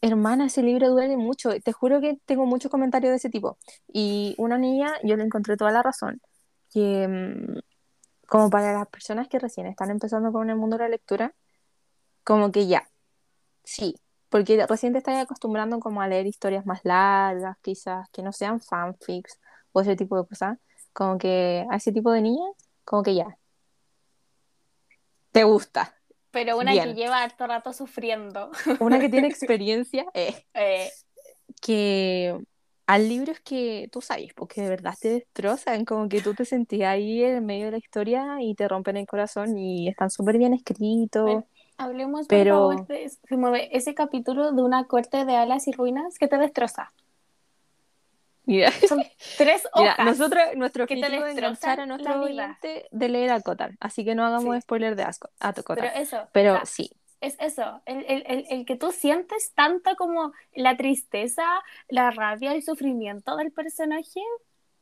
[0.00, 1.50] hermana, ese libro duele mucho.
[1.60, 3.58] Te juro que tengo muchos comentarios de ese tipo.
[3.92, 6.20] Y una niña, yo le encontré toda la razón,
[6.72, 7.58] que mm,
[8.28, 11.34] como para las personas que recién están empezando con el mundo de la lectura,
[12.22, 12.88] como que ya,
[13.64, 13.96] sí,
[14.28, 18.60] porque recién te estás acostumbrando como a leer historias más largas, quizás, que no sean
[18.60, 19.38] fanfics
[19.72, 20.58] o ese tipo de cosas,
[20.92, 22.46] como que a ese tipo de niña,
[22.84, 23.38] como que ya,
[25.36, 25.94] te gusta.
[26.30, 26.88] Pero una Bien.
[26.88, 28.50] que lleva harto rato sufriendo.
[28.80, 30.90] Una que tiene experiencia, eh, Eh,
[31.60, 32.38] que
[32.86, 36.90] al libros que tú sabes, porque de verdad te destrozan, como que tú te sentías
[36.90, 40.54] ahí en medio de la historia y te rompen el corazón y están súper bien
[40.54, 41.24] escritos.
[41.24, 41.46] Bueno,
[41.78, 45.66] hablemos, Pero- por favor, de ese- como de ese capítulo de una corte de alas
[45.68, 46.92] y ruinas que te destroza.
[48.44, 49.02] Mira, Son
[49.36, 50.06] tres mira, hojas.
[50.06, 54.24] nosotros, nuestro que te enganchar a nuestro oyente de leer a Cotar, así que no
[54.24, 54.60] hagamos Sí.
[54.60, 55.92] spoiler de Asco, a Pero Cotar.
[55.96, 59.96] eso, Pero o sea, sí, es eso, el, el, el, el que tú sientes tanto
[59.96, 61.42] como la tristeza,
[61.88, 64.20] la rabia, el sufrimiento del personaje.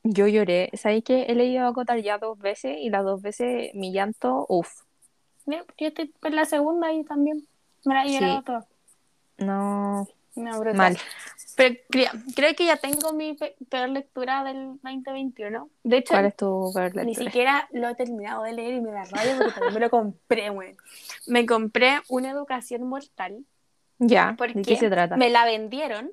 [0.02, 0.68] yo lloré.
[0.74, 4.44] ¿Sabéis que he leído a Cotar ya dos veces y las dos veces mi llanto,
[4.50, 4.82] uff,
[5.46, 7.46] Yo yo estoy en la segunda y también
[7.84, 8.42] me la he Sí.
[8.44, 8.66] todo.
[9.38, 10.76] no, No, brutal.
[10.76, 10.98] mal.
[11.56, 15.68] Pero creo, creo que ya tengo mi pe- peor lectura del 2021.
[15.84, 18.90] De hecho, ¿Cuál es tu peor ni siquiera lo he terminado de leer y me
[18.90, 20.76] da rabia porque también me lo compré, güey.
[21.26, 23.44] Me compré una educación mortal
[23.98, 25.16] Ya, porque ¿de qué se trata?
[25.16, 26.10] me la vendieron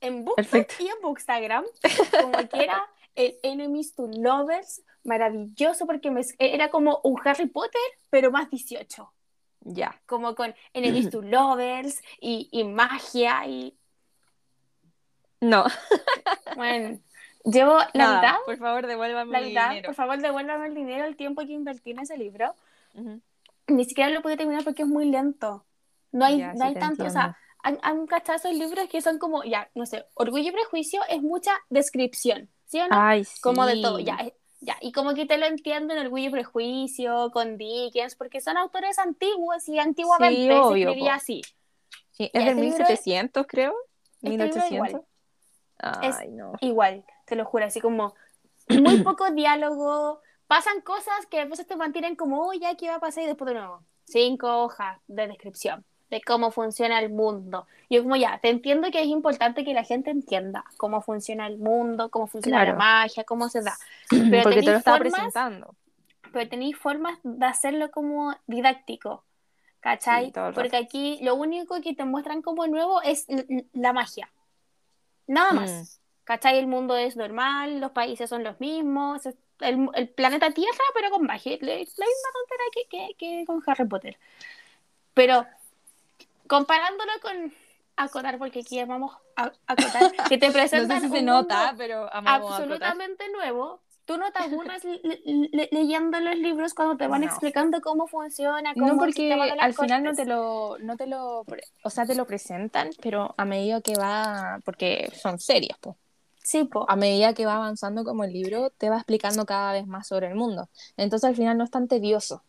[0.00, 0.74] en BookTok perfecto.
[0.80, 1.64] y en Bookstagram
[2.20, 2.82] como que era
[3.16, 9.12] el Enemies to Lovers maravilloso porque me- era como un Harry Potter pero más 18
[9.60, 10.00] Ya.
[10.06, 13.76] como con Enemies to Lovers y, y magia y
[15.40, 15.64] No,
[16.56, 16.98] bueno
[17.44, 19.86] llevo la nada, mitad por favor, devuélvame la mi mitad dinero.
[19.86, 22.54] por favor devuélvame el dinero el tiempo que invertí en ese libro
[22.94, 23.20] Ujú.
[23.68, 25.64] ni siquiera lo pude terminar porque es muy lento
[26.12, 27.12] no hay, Ya, no sí hay tanto, o entiendo.
[27.12, 31.02] sea, han, han cachado esos libros que son como, ya, no sé, Orgullo y Prejuicio
[31.10, 32.96] es mucha descripción, ¿sí o no?
[32.98, 33.40] Ay, sí.
[33.40, 36.30] como de todo, ya, eh, ya, y como que te lo entiendo en Orgullo y
[36.30, 41.16] Prejuicio, con Dickens, porque son autores antiguos y antiguamente Sí, se escribía po.
[41.16, 41.42] así.
[42.12, 43.74] Sí, es del este libro 1700, creo.
[44.22, 44.72] este libro 1800.
[44.72, 45.06] igual.
[45.78, 46.52] Ay, no.
[46.60, 48.14] Igual, te lo juro, así como
[48.68, 52.96] muy poco diálogo, pasan cosas que a veces te mantienen como, oh, ya, ¿qué va
[52.96, 53.24] a pasar?
[53.24, 57.66] Y después de nuevo, cinco hojas de descripción de cómo funciona el mundo.
[57.90, 61.58] Yo como ya, te entiendo que es importante que la gente entienda cómo funciona el
[61.58, 62.72] mundo, cómo funciona Claro.
[62.72, 63.76] la magia, cómo se da.
[64.10, 65.74] Pero Porque te lo estaba formas- presentando.
[66.32, 69.24] Pero tenéis formas de hacerlo como didáctico,
[69.80, 70.26] ¿cachai?
[70.26, 70.32] Sí.
[70.54, 73.26] Porque aquí lo único que te muestran como nuevo es
[73.72, 74.30] la magia.
[75.26, 75.70] Nada más.
[75.70, 75.84] Mm.
[76.24, 76.58] ¿Cachai?
[76.58, 79.24] El mundo es normal, los países son los mismos,
[79.60, 81.56] el, el planeta Tierra, pero con magia.
[81.60, 84.18] La la misma tontera que, que, que con Harry Potter.
[85.14, 85.46] Pero
[86.48, 87.52] comparándolo con
[87.96, 91.58] Acotar, porque aquí llamamos a Acotar, que te No presentan sé si se un nota,
[91.72, 93.80] mundo pero absolutamente nuevo.
[94.04, 97.26] Tú no te aburres le- le- le- leyendo los libros cuando te van No.
[97.26, 100.24] explicando cómo funciona, cómo No, porque al final no cortes.
[100.26, 101.44] te lo, no te lo,
[101.82, 105.96] o sea, te lo presentan, pero a medida que va, porque son series, pues.
[106.42, 106.88] Sí, po.
[106.88, 110.28] A medida que va avanzando como el libro, te va explicando cada vez más sobre
[110.28, 110.68] el mundo.
[110.96, 112.44] Entonces al final no es tan tedioso.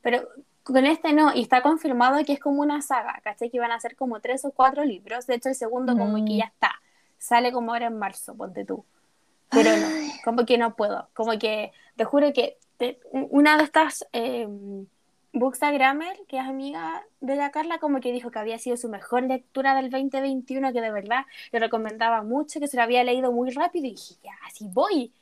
[0.00, 0.26] Pero
[0.64, 3.50] con este no, y está confirmado que es como una saga, ¿cachai?
[3.50, 5.26] Que van a ser como tres o cuatro libros.
[5.28, 6.24] De hecho, el segundo como Mm.
[6.24, 6.72] que ya está.
[7.18, 8.84] Sale como ahora en marzo, ponte tú.
[9.50, 9.86] Pero no,
[10.24, 11.08] como que no puedo.
[11.14, 14.48] Como que, te juro que te- una de estas eh,
[15.32, 19.24] Bookstagrammer, que es amiga de la Carla, como que dijo que había sido su mejor
[19.24, 23.50] lectura del 2021, que de verdad le recomendaba mucho, que se lo había leído muy
[23.50, 25.12] rápido, y dije, ya, así voy.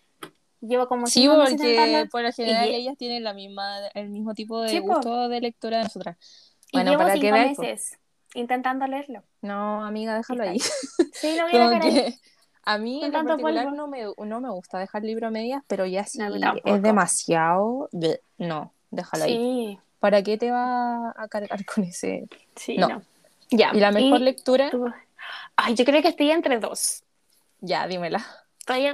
[0.62, 4.60] Llevo como Sí, porque por lo general y- ellas tienen la misma, el mismo tipo
[4.62, 6.16] de Sí, gusto de lectura de nosotras.
[6.72, 7.98] Bueno, para cinco que veas,
[8.34, 9.24] intentando leerlo.
[9.42, 10.60] No, amiga, déjalo ahí.
[10.60, 12.14] Sí, lo voy a dejar ahí.
[12.62, 13.76] a mí en particular polvo.
[13.76, 16.32] no me, no me gusta dejar libro a medias, pero ya si No,
[16.64, 17.88] es demasiado,
[18.38, 19.36] no, déjalo ahí.
[19.36, 22.28] Sí, ¿Para qué te va a cargar con ese?
[22.54, 22.88] sí, No.
[22.88, 23.02] no.
[23.50, 23.72] Ya.
[23.74, 24.86] Y la mejor y lectura, tú-
[25.56, 27.02] Ay, yo creo que estoy entre dos.
[27.60, 28.24] ya, dímela.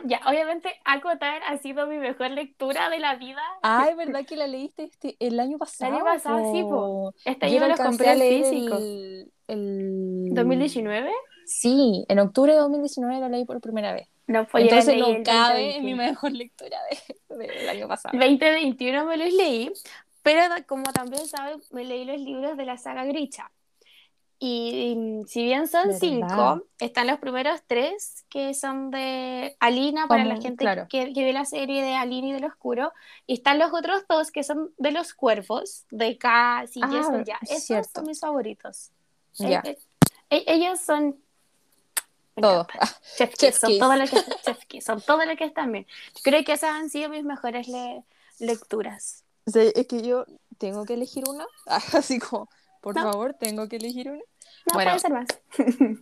[0.06, 3.42] Ya, obviamente, Acotar ha sido mi mejor lectura de la vida.
[3.62, 5.94] Ay, ¿verdad que la leíste este, el año pasado?
[5.94, 7.14] año pasado, sí, po.
[7.24, 8.76] Este Yo yo lo lo alcancé compré a leer físico.
[8.76, 10.30] el, el...
[10.34, 11.10] ¿2019?
[11.46, 14.08] Sí, en octubre de 2019 lo leí por primera vez.
[14.26, 15.96] No, la Entonces no el cabe en mi 2021.
[15.96, 16.78] mejor lectura
[17.28, 18.18] de- del año pasado.
[18.18, 19.70] 2021 me los leí,
[20.22, 23.50] pero como también saben, me leí los libros de la saga Grisha.
[24.40, 25.98] Y, mm, si bien son ¿Verdad?
[26.00, 30.86] cinco, están los primeros tres que son de Alina, para la gente claro.
[30.88, 32.92] que, que ve la serie de Alina y de lo oscuro.
[33.26, 37.24] Y están los otros dos que son de los cuervos, de Cass y Ah, Jason
[37.24, 37.38] ya.
[37.42, 37.90] es Esos cierto.
[37.96, 38.90] son mis favoritos.
[39.34, 39.60] Ya.
[39.64, 39.78] Eh,
[40.30, 41.16] eh, ellos son...
[42.40, 42.68] Todo.
[43.16, 45.86] Chef son todo lo que Chef Kiss, son todo lo que están bien.
[46.14, 48.04] Yo creo que esas han sido mis mejores le-
[48.38, 49.24] lecturas.
[49.46, 50.24] Sea, es que yo
[50.58, 52.48] tengo que elegir una, así como
[52.80, 53.02] Por No.
[53.02, 54.18] favor, tengo que elegir una.
[54.18, 54.90] No Bueno.
[54.90, 55.26] puede ser más.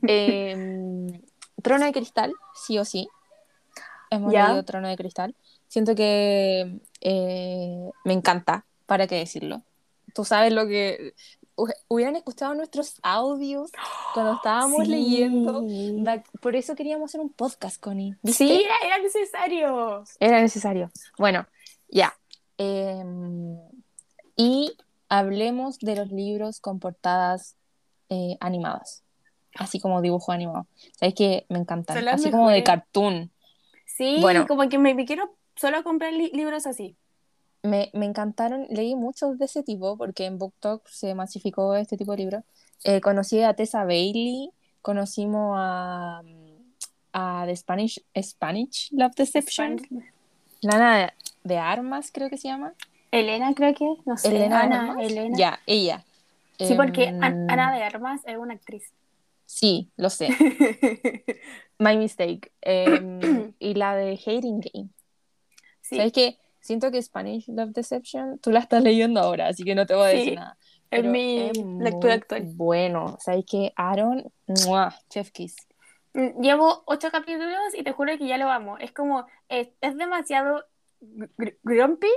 [0.07, 1.07] Em,
[1.63, 3.09] Trono de Cristal, sí o sí.
[4.11, 4.49] Hemos Ya.
[4.49, 5.35] leído Trono de Cristal.
[5.69, 9.63] Siento que eh, me encanta, para qué decirlo.
[10.15, 11.15] Tú sabes lo que...
[11.57, 13.71] hu- Hubieran escuchado nuestros audios
[14.15, 14.91] cuando estábamos Sí.
[14.91, 15.65] leyendo.
[16.41, 18.15] Por eso queríamos hacer un podcast, Connie.
[18.23, 18.47] ¿viste?
[18.47, 20.05] Sí, era, era necesario.
[20.21, 20.91] Era necesario.
[21.19, 21.47] Bueno,
[21.89, 22.15] ya.
[22.59, 23.59] Em,
[24.37, 24.77] y
[25.09, 27.57] hablemos de los libros con portadas
[28.09, 29.03] eh, animadas.
[29.55, 30.67] Así como dibujo animado.
[30.99, 32.07] ¿Sabes que Me encantan.
[32.09, 33.31] Así como de cartoon.
[33.87, 34.47] Sí, Bueno.
[34.47, 36.95] como que me, me quiero solo comprar li- libros así.
[37.63, 38.67] Me, me encantaron.
[38.69, 42.45] Leí muchos de ese tipo porque en BookTok se masificó este tipo de libros.
[42.85, 44.51] Eh, conocí a Tessa Bailey.
[44.83, 46.23] Conocimos a,
[47.15, 49.81] a The Spanish, Spanish Love Deception.
[50.61, 51.13] Lana de,
[51.45, 52.75] de Armas, creo que se llama.
[53.11, 54.29] Elena, creo que, no sé.
[54.29, 54.97] Elena Ana, Armas.
[55.11, 55.37] Elena.
[55.39, 56.05] Ya, ella.
[56.59, 58.93] Sí, porque Em, An- Ana de Armas es una actriz.
[59.45, 60.29] Sí, lo sé.
[61.79, 62.53] My mistake.
[62.63, 64.89] Em, y la de Hating Game.
[65.81, 66.39] sí, ¿Sabes qué?
[66.61, 70.05] Siento que Spanish Love Deception, tú la estás leyendo ahora, así que no te voy
[70.05, 70.59] a decir Sí, nada.
[70.91, 72.43] es mi es lectura actual.
[72.57, 73.73] Bueno, ¿sabes qué?
[73.77, 74.93] Aaron, ¡mua!
[75.09, 75.55] Chef Kiss.
[76.15, 78.79] Mm, Llevo ocho capítulos y te juro que ya lo amo.
[78.79, 80.65] Es como, es, es demasiado
[81.01, 82.09] gr- grumpy,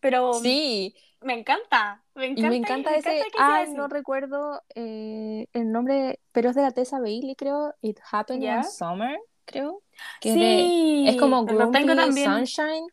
[0.00, 2.02] pero Sí, me encanta.
[2.14, 3.22] Me y encanta, me encanta ese.
[3.38, 7.74] Ah, no recuerdo eh, el nombre, pero es de la Tessa Bailey, creo.
[7.82, 8.54] It Happened ¿Ya?
[8.60, 9.82] One Summer, creo.
[10.20, 12.30] Que es de- Sí, Es como Grumpy tengo también.
[12.46, 12.86] Sunshine.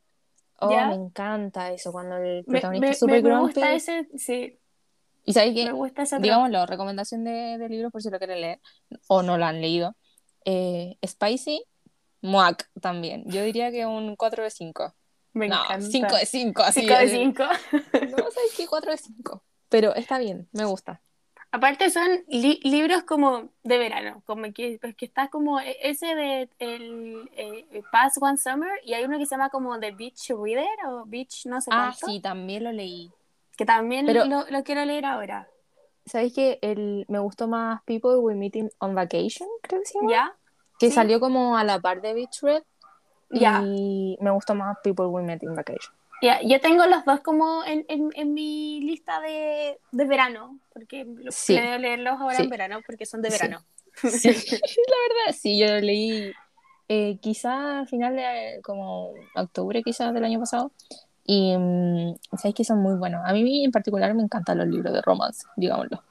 [0.60, 3.54] Oh, me encanta eso, cuando el protagonista me- es súper me- me grumpy.
[3.56, 4.58] gusta ese, sí,
[5.26, 8.62] Y me que, digámoslo, recomendación de, de libros por si lo quieren leer
[9.08, 9.96] o no lo han leído.
[10.46, 11.66] Eh, Spicy,
[12.22, 13.24] Muac también.
[13.30, 14.94] Yo diría que un 4 de 5.
[15.36, 15.82] Me No, encanta.
[15.86, 16.62] 5 de 5.
[16.64, 17.10] Así Cinco de así.
[17.18, 17.44] cinco.
[17.94, 18.66] No, ¿sabes qué?
[18.68, 19.44] 4 de 5.
[19.70, 21.02] Pero está bien, me gusta.
[21.52, 26.14] Aparte son li- libros como de verano, como que, pues, que está como e- ese
[26.16, 30.30] de el, eh, Past One Summer y hay uno que se llama como The Beach
[30.30, 33.10] Reader o Beach no sé Ah, cuánto, sí, también lo leí.
[33.58, 35.48] que también Pero- lo, lo quiero leer ahora.
[36.06, 36.60] ¿Sabes qué?
[36.62, 40.12] El, me gustó más People We Meet on Vacation, creo que se llama.
[40.12, 40.36] ¿Ya?
[40.78, 40.94] Que sí.
[40.96, 42.64] salió como a la par de Beach Red.
[43.30, 43.62] Ya.
[43.66, 45.94] Y me gustó más People We Met in Vacation.
[46.22, 51.06] Ya, Yo tengo los dos como en, en, en mi lista de, de verano, porque
[51.30, 51.54] Sí.
[51.54, 52.44] planeo leerlos ahora Sí.
[52.44, 53.60] en verano porque son de verano.
[53.96, 56.32] Sí, la verdad, sí, yo leí
[56.88, 60.72] eh, quizá a final de como octubre quizás del año pasado.
[61.28, 63.22] Y mm, sabéis que son muy buenos.
[63.26, 66.04] A mí en particular me encantan los libros de romance, digámoslo.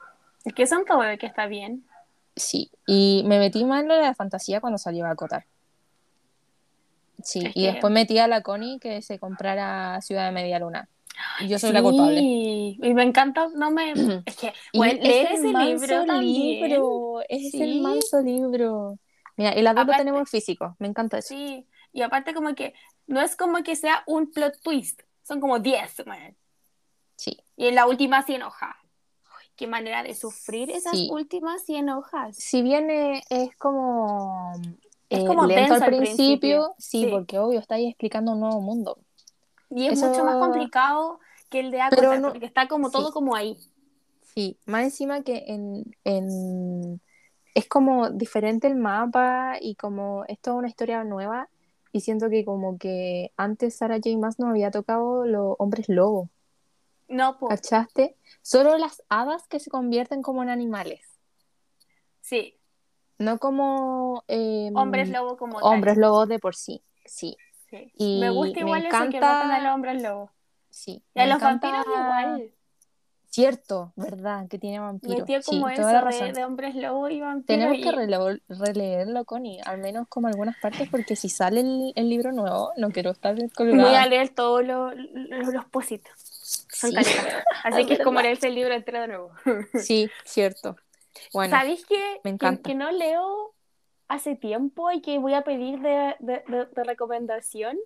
[0.43, 1.83] Es que son todo de que está bien.
[2.35, 5.45] Sí, y me metí más en lo de la fantasía cuando salió a acotar.
[7.25, 10.59] Sí, Es y que- después metí a la Connie que se comprara Ciudad de Media
[10.59, 10.87] Luna.
[11.39, 12.19] Y yo soy la culpable.
[12.21, 13.91] Y me encanta, no me...
[14.25, 16.69] Es que, bueno, es leer el ese libro también.
[16.69, 18.99] libro, es el manso libro.
[19.37, 21.29] Mira, y las dos lo tenemos físico, me encanta eso.
[21.29, 22.73] Sí, y aparte como que
[23.07, 26.35] no es como que sea un plot twist, son como 10, man.
[27.17, 27.37] Sí.
[27.57, 28.75] Y en la última 100 hojas.
[29.39, 31.07] Ay, qué manera de sufrir esas Sí.
[31.11, 32.35] últimas 100 hojas.
[32.37, 34.51] Si bien es como,
[35.09, 37.09] Es eh, como lento al principio, principio, sí, sí.
[37.11, 38.97] porque obvio estáis explicando un nuevo mundo.
[39.69, 43.07] Y es Eso- mucho más complicado que el de Acotar, no- porque está como todo
[43.07, 43.13] sí.
[43.13, 43.57] como ahí.
[44.21, 47.01] Sí, más encima que en, en-
[47.53, 51.49] es como diferente el mapa y como es toda una historia nueva
[51.93, 54.17] y siento que como que antes Sarah J.
[54.17, 56.29] Maas no había tocado los hombres lobo,
[57.07, 58.17] No, pues, ¿cachaste?
[58.41, 61.01] Solo las hadas que se convierten como en animales,
[62.19, 62.57] sí,
[63.17, 67.37] no como em, hombres lobo como hombres lobos de por sí, sí,
[67.69, 67.91] Sí.
[67.97, 70.31] Y me gusta me igual eso que encanta- matan a los hombres lobo.
[70.69, 71.03] sí.
[71.15, 72.51] Y a Me los encanta- vampiros igual.
[73.29, 74.47] Cierto, ¿verdad?
[74.47, 75.17] Que tiene vampiro.
[75.17, 77.45] Metió Sí, como toda eso la de, hombres lobo y vampiros.
[77.47, 77.91] Tenemos y- que
[78.47, 82.91] releerlo, Connie, al menos como algunas partes, porque si sale el, el libro nuevo, no
[82.91, 84.03] quiero estar Voy colgada.
[84.03, 86.13] a leer todos los, los, los positos.
[86.71, 86.95] Son Sí.
[87.65, 89.31] Así que es como leerse el libro entero de nuevo.
[89.73, 90.77] Sí, cierto.
[91.33, 92.69] Bueno, ¿Sabéis que, me que- encanta.
[92.69, 93.53] Que, no leo
[94.07, 97.77] hace tiempo y que voy a pedir de, de- de- de recomendación?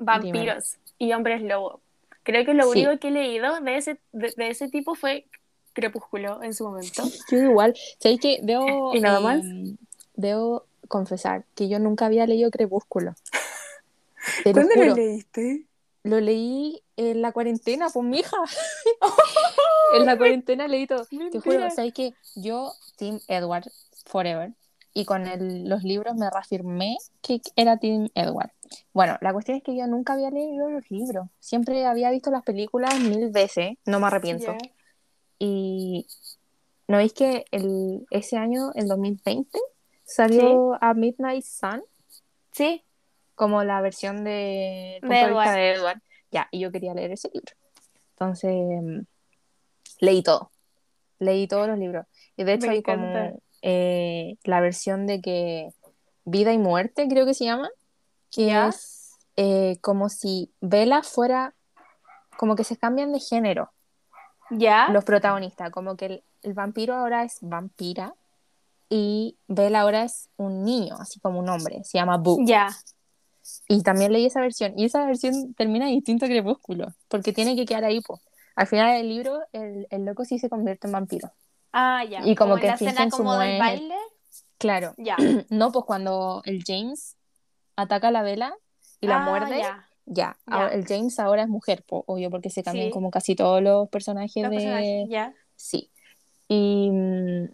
[0.00, 1.80] Vampiros y hombres lobo.
[2.22, 2.80] Creo que lo Sí.
[2.84, 5.26] único que he leído de ese, de, ese tipo fue
[5.74, 7.02] Crepúsculo en su momento.
[7.30, 7.74] yo igual.
[8.00, 9.44] ¿Sabéis que debo, ¿Y nada más?
[9.44, 9.76] em,
[10.14, 13.14] debo confesar que yo nunca había leído Crepúsculo?
[14.44, 15.65] Te lo leíste?
[16.06, 18.36] Lo leí en la cuarentena, pues mi hija.
[19.94, 21.06] en la cuarentena leí todo.
[21.32, 23.64] Te juro, ¿sabes que Yo, Team Edward,
[24.06, 24.52] forever.
[24.94, 28.52] Y con el- los libros me reafirmé que era Team Edward.
[28.94, 31.28] Bueno, la cuestión es que yo nunca había leído los libros.
[31.38, 34.56] Siempre había visto las películas mil veces, no me arrepiento.
[35.38, 36.06] Y
[36.88, 39.58] ¿no veis que el, ese año, el 2020,
[40.04, 41.82] salió A Midnight Sun?
[42.52, 42.82] Sí,
[43.36, 46.02] como la versión de, punto De de vista de Edward.
[46.32, 47.52] Ya, y yo quería leer ese libro.
[48.10, 49.06] Entonces,
[50.00, 50.50] leí todo.
[51.18, 52.06] Leí todos los libros.
[52.36, 53.28] Y de hecho Me hay encanta.
[53.28, 55.68] como eh, la versión de que
[56.24, 57.70] Vida y Muerte, creo que se llama,
[58.30, 58.68] que ¿Ya?
[58.68, 61.54] es eh, como si Bella fuera,
[62.36, 63.70] como que se cambian de género
[64.50, 64.88] ¿Ya?
[64.88, 68.14] los protagonistas, como que el, el vampiro ahora es vampira
[68.88, 72.38] y Bella ahora es un niño, así como un hombre, se llama Boo.
[72.44, 72.68] Ya.
[73.68, 74.72] Y también leí esa versión.
[74.76, 76.94] Y esa versión termina distinto a Crepúsculo.
[77.08, 78.20] Porque tiene que quedar ahí, po.
[78.54, 81.30] Al final del libro, el, el loco sí se convierte en vampiro.
[81.72, 82.20] Ah, ya.
[82.26, 83.94] Y como en que la escena fingen su como del baile.
[84.58, 84.94] Claro.
[84.98, 85.16] Ya.
[85.50, 87.16] No, pues cuando el James
[87.76, 88.54] ataca a la vela
[89.00, 89.86] y la Ah, muerde, ya.
[90.06, 90.38] ya.
[90.72, 92.92] El James ahora es mujer, po, obvio, porque se cambian Sí.
[92.92, 94.56] como casi todos los personajes Los de.
[94.56, 95.34] personajes, ya.
[95.56, 95.90] Sí.
[96.48, 96.90] Y.
[96.90, 97.44] mm,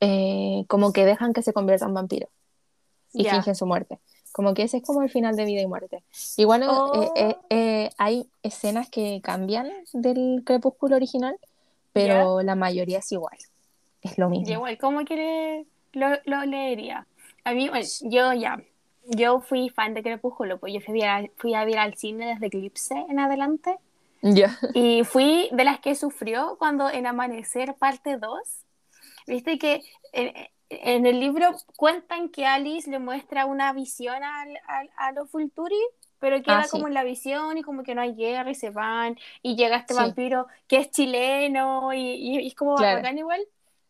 [0.00, 2.28] eh, como que dejan que se convierta en vampiro.
[3.14, 3.98] y fingen su muerte.
[4.32, 6.02] Como que ese es como el final de vida y muerte.
[6.36, 7.12] Igual eh, Oh.
[7.16, 11.36] eh, eh, hay escenas que cambian del crepúsculo original,
[11.92, 13.36] pero la mayoría es igual.
[14.00, 14.52] Es lo mismo.
[14.52, 17.06] Igual, ¿cómo que lo, lo leería?
[17.44, 18.60] A mí, bueno, yo ya,
[19.04, 22.46] yo fui fan de Crepúsculo, pues yo fui a, fui a ver al cine desde
[22.46, 23.76] Eclipse en adelante
[24.22, 24.56] Ya.
[24.74, 28.38] y fui de las que sufrió cuando en Amanecer parte 2,
[29.26, 30.32] viste que en,
[30.82, 35.76] en el libro cuentan que Alice le muestra una visión al, al- a los Fulturi,
[36.18, 36.70] pero queda Ah, sí.
[36.70, 39.76] como en la visión y como que no hay guerra y se van y llega
[39.76, 40.00] este Sí.
[40.00, 42.96] vampiro que es chileno y, y- y es como Claro.
[42.98, 43.40] bacán igual.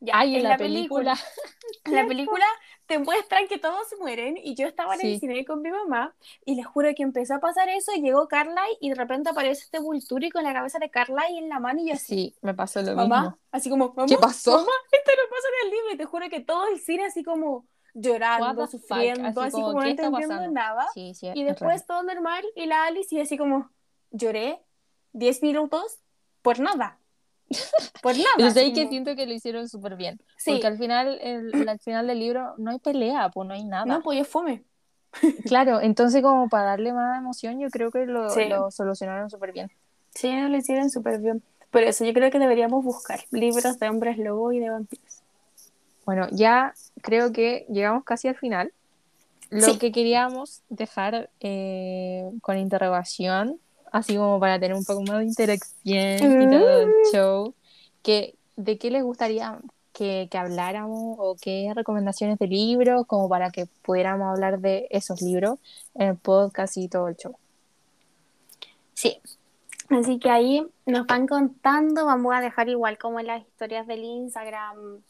[0.04, 1.16] Ya, Ay, en la película.
[1.84, 2.44] en la película
[2.86, 5.12] te muestran que todos mueren y yo estaba en Sí.
[5.14, 6.12] el cine con mi mamá
[6.44, 9.62] y les juro que empezó a pasar eso y llegó Carly y de repente aparece
[9.62, 12.52] este Vulturi con la cabeza de Carly en la mano y yo así, Sí, me
[12.52, 13.38] pasó lo mamá, mismo.
[13.52, 14.50] así como, mamá, ¿Qué pasó?
[14.58, 17.22] mamá, esto no pasa en el libro y te juro que todo el cine así
[17.22, 21.46] como llorando, sufriendo, así así como, no ¿qué está entendiendo nada Sí, sí, y es
[21.46, 23.70] después todo normal y la Alice y así como
[24.10, 24.60] lloré
[25.12, 26.00] 10 minutos
[26.42, 26.98] por nada.
[28.02, 28.48] Por nada.
[28.50, 30.20] Así ahí que siento que lo hicieron súper bien.
[30.36, 30.52] Sí.
[30.52, 33.84] Porque al final, el, al final del libro no hay pelea, pues no hay nada.
[33.86, 34.62] No, pues yo fome.
[35.46, 38.46] Claro, entonces como para darle más emoción, yo creo que lo, Sí.
[38.48, 39.70] lo solucionaron súper bien.
[40.14, 41.42] Sí, lo hicieron súper bien.
[41.70, 45.20] Por eso yo creo que deberíamos buscar libros de hombres lobo y de vampiros.
[46.04, 48.72] Bueno, ya creo que llegamos casi al final.
[49.50, 49.78] Lo Sí.
[49.78, 53.58] que queríamos dejar eh, con interrogación,
[53.92, 56.92] así como para tener un poco más de interacción y todo el Mm.
[57.12, 57.54] show,
[58.02, 59.58] que, ¿de qué les gustaría
[59.92, 65.20] que, que habláramos o qué recomendaciones de libros, como para que pudiéramos hablar de esos
[65.20, 65.58] libros
[65.94, 67.36] en el podcast y todo el show?
[68.94, 69.20] Sí.
[69.90, 74.02] Así que ahí nos van contando, vamos a dejar igual como en las historias del
[74.02, 75.02] Instagram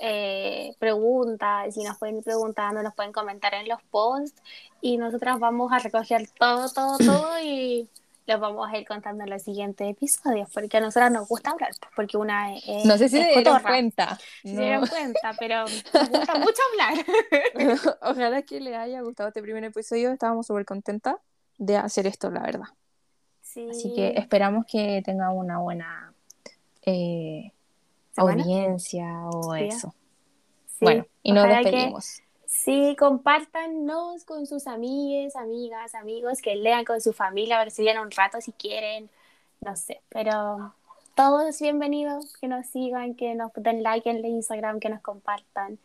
[0.00, 4.34] eh, preguntas, si nos pueden ir preguntando, nos pueden comentar en los posts
[4.80, 7.88] y nosotras vamos a recoger todo, todo, todo y
[8.26, 11.70] los vamos a ir contando en los siguientes episodios porque a nosotras nos gusta hablar,
[11.78, 14.18] pues, porque una es, No sé si se dieron cuenta.
[14.44, 14.50] No.
[14.54, 17.04] se dieron cuenta, pero nos gusta mucho hablar.
[18.02, 20.10] Ojalá que les haya gustado este primer episodio.
[20.12, 21.16] Estábamos súper contentas
[21.58, 22.66] de hacer esto, la verdad.
[23.42, 23.68] Sí.
[23.70, 26.12] Así que esperamos que tengan una buena
[26.86, 27.52] eh,
[28.16, 29.64] audiencia o Sí.
[29.64, 29.94] eso.
[30.66, 32.20] Sí, Bueno, y nos ojalá que- despedimos.
[32.64, 37.86] Sí, compártanos con sus amigas, amigas, amigos, que lean con su familia, a ver si
[37.86, 39.10] un rato si quieren,
[39.60, 40.74] no sé, pero
[41.14, 45.78] todos bienvenidos, que nos sigan, que nos den like en el Instagram, que nos compartan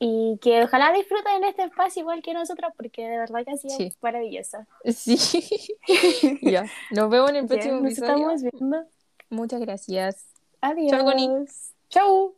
[0.00, 3.76] y que ojalá disfruten este espacio igual que nosotros porque de verdad que ha sido
[3.76, 3.94] Sí.
[4.02, 4.58] maravilloso.
[4.86, 5.78] Sí.
[6.42, 6.64] ya.
[6.90, 8.30] Nos vemos en el próximo nos episodio.
[8.32, 8.84] estamos viendo.
[9.30, 10.26] Muchas gracias.
[10.60, 10.90] Adiós.
[10.90, 11.30] Chao, Connie.
[11.90, 12.34] Chau.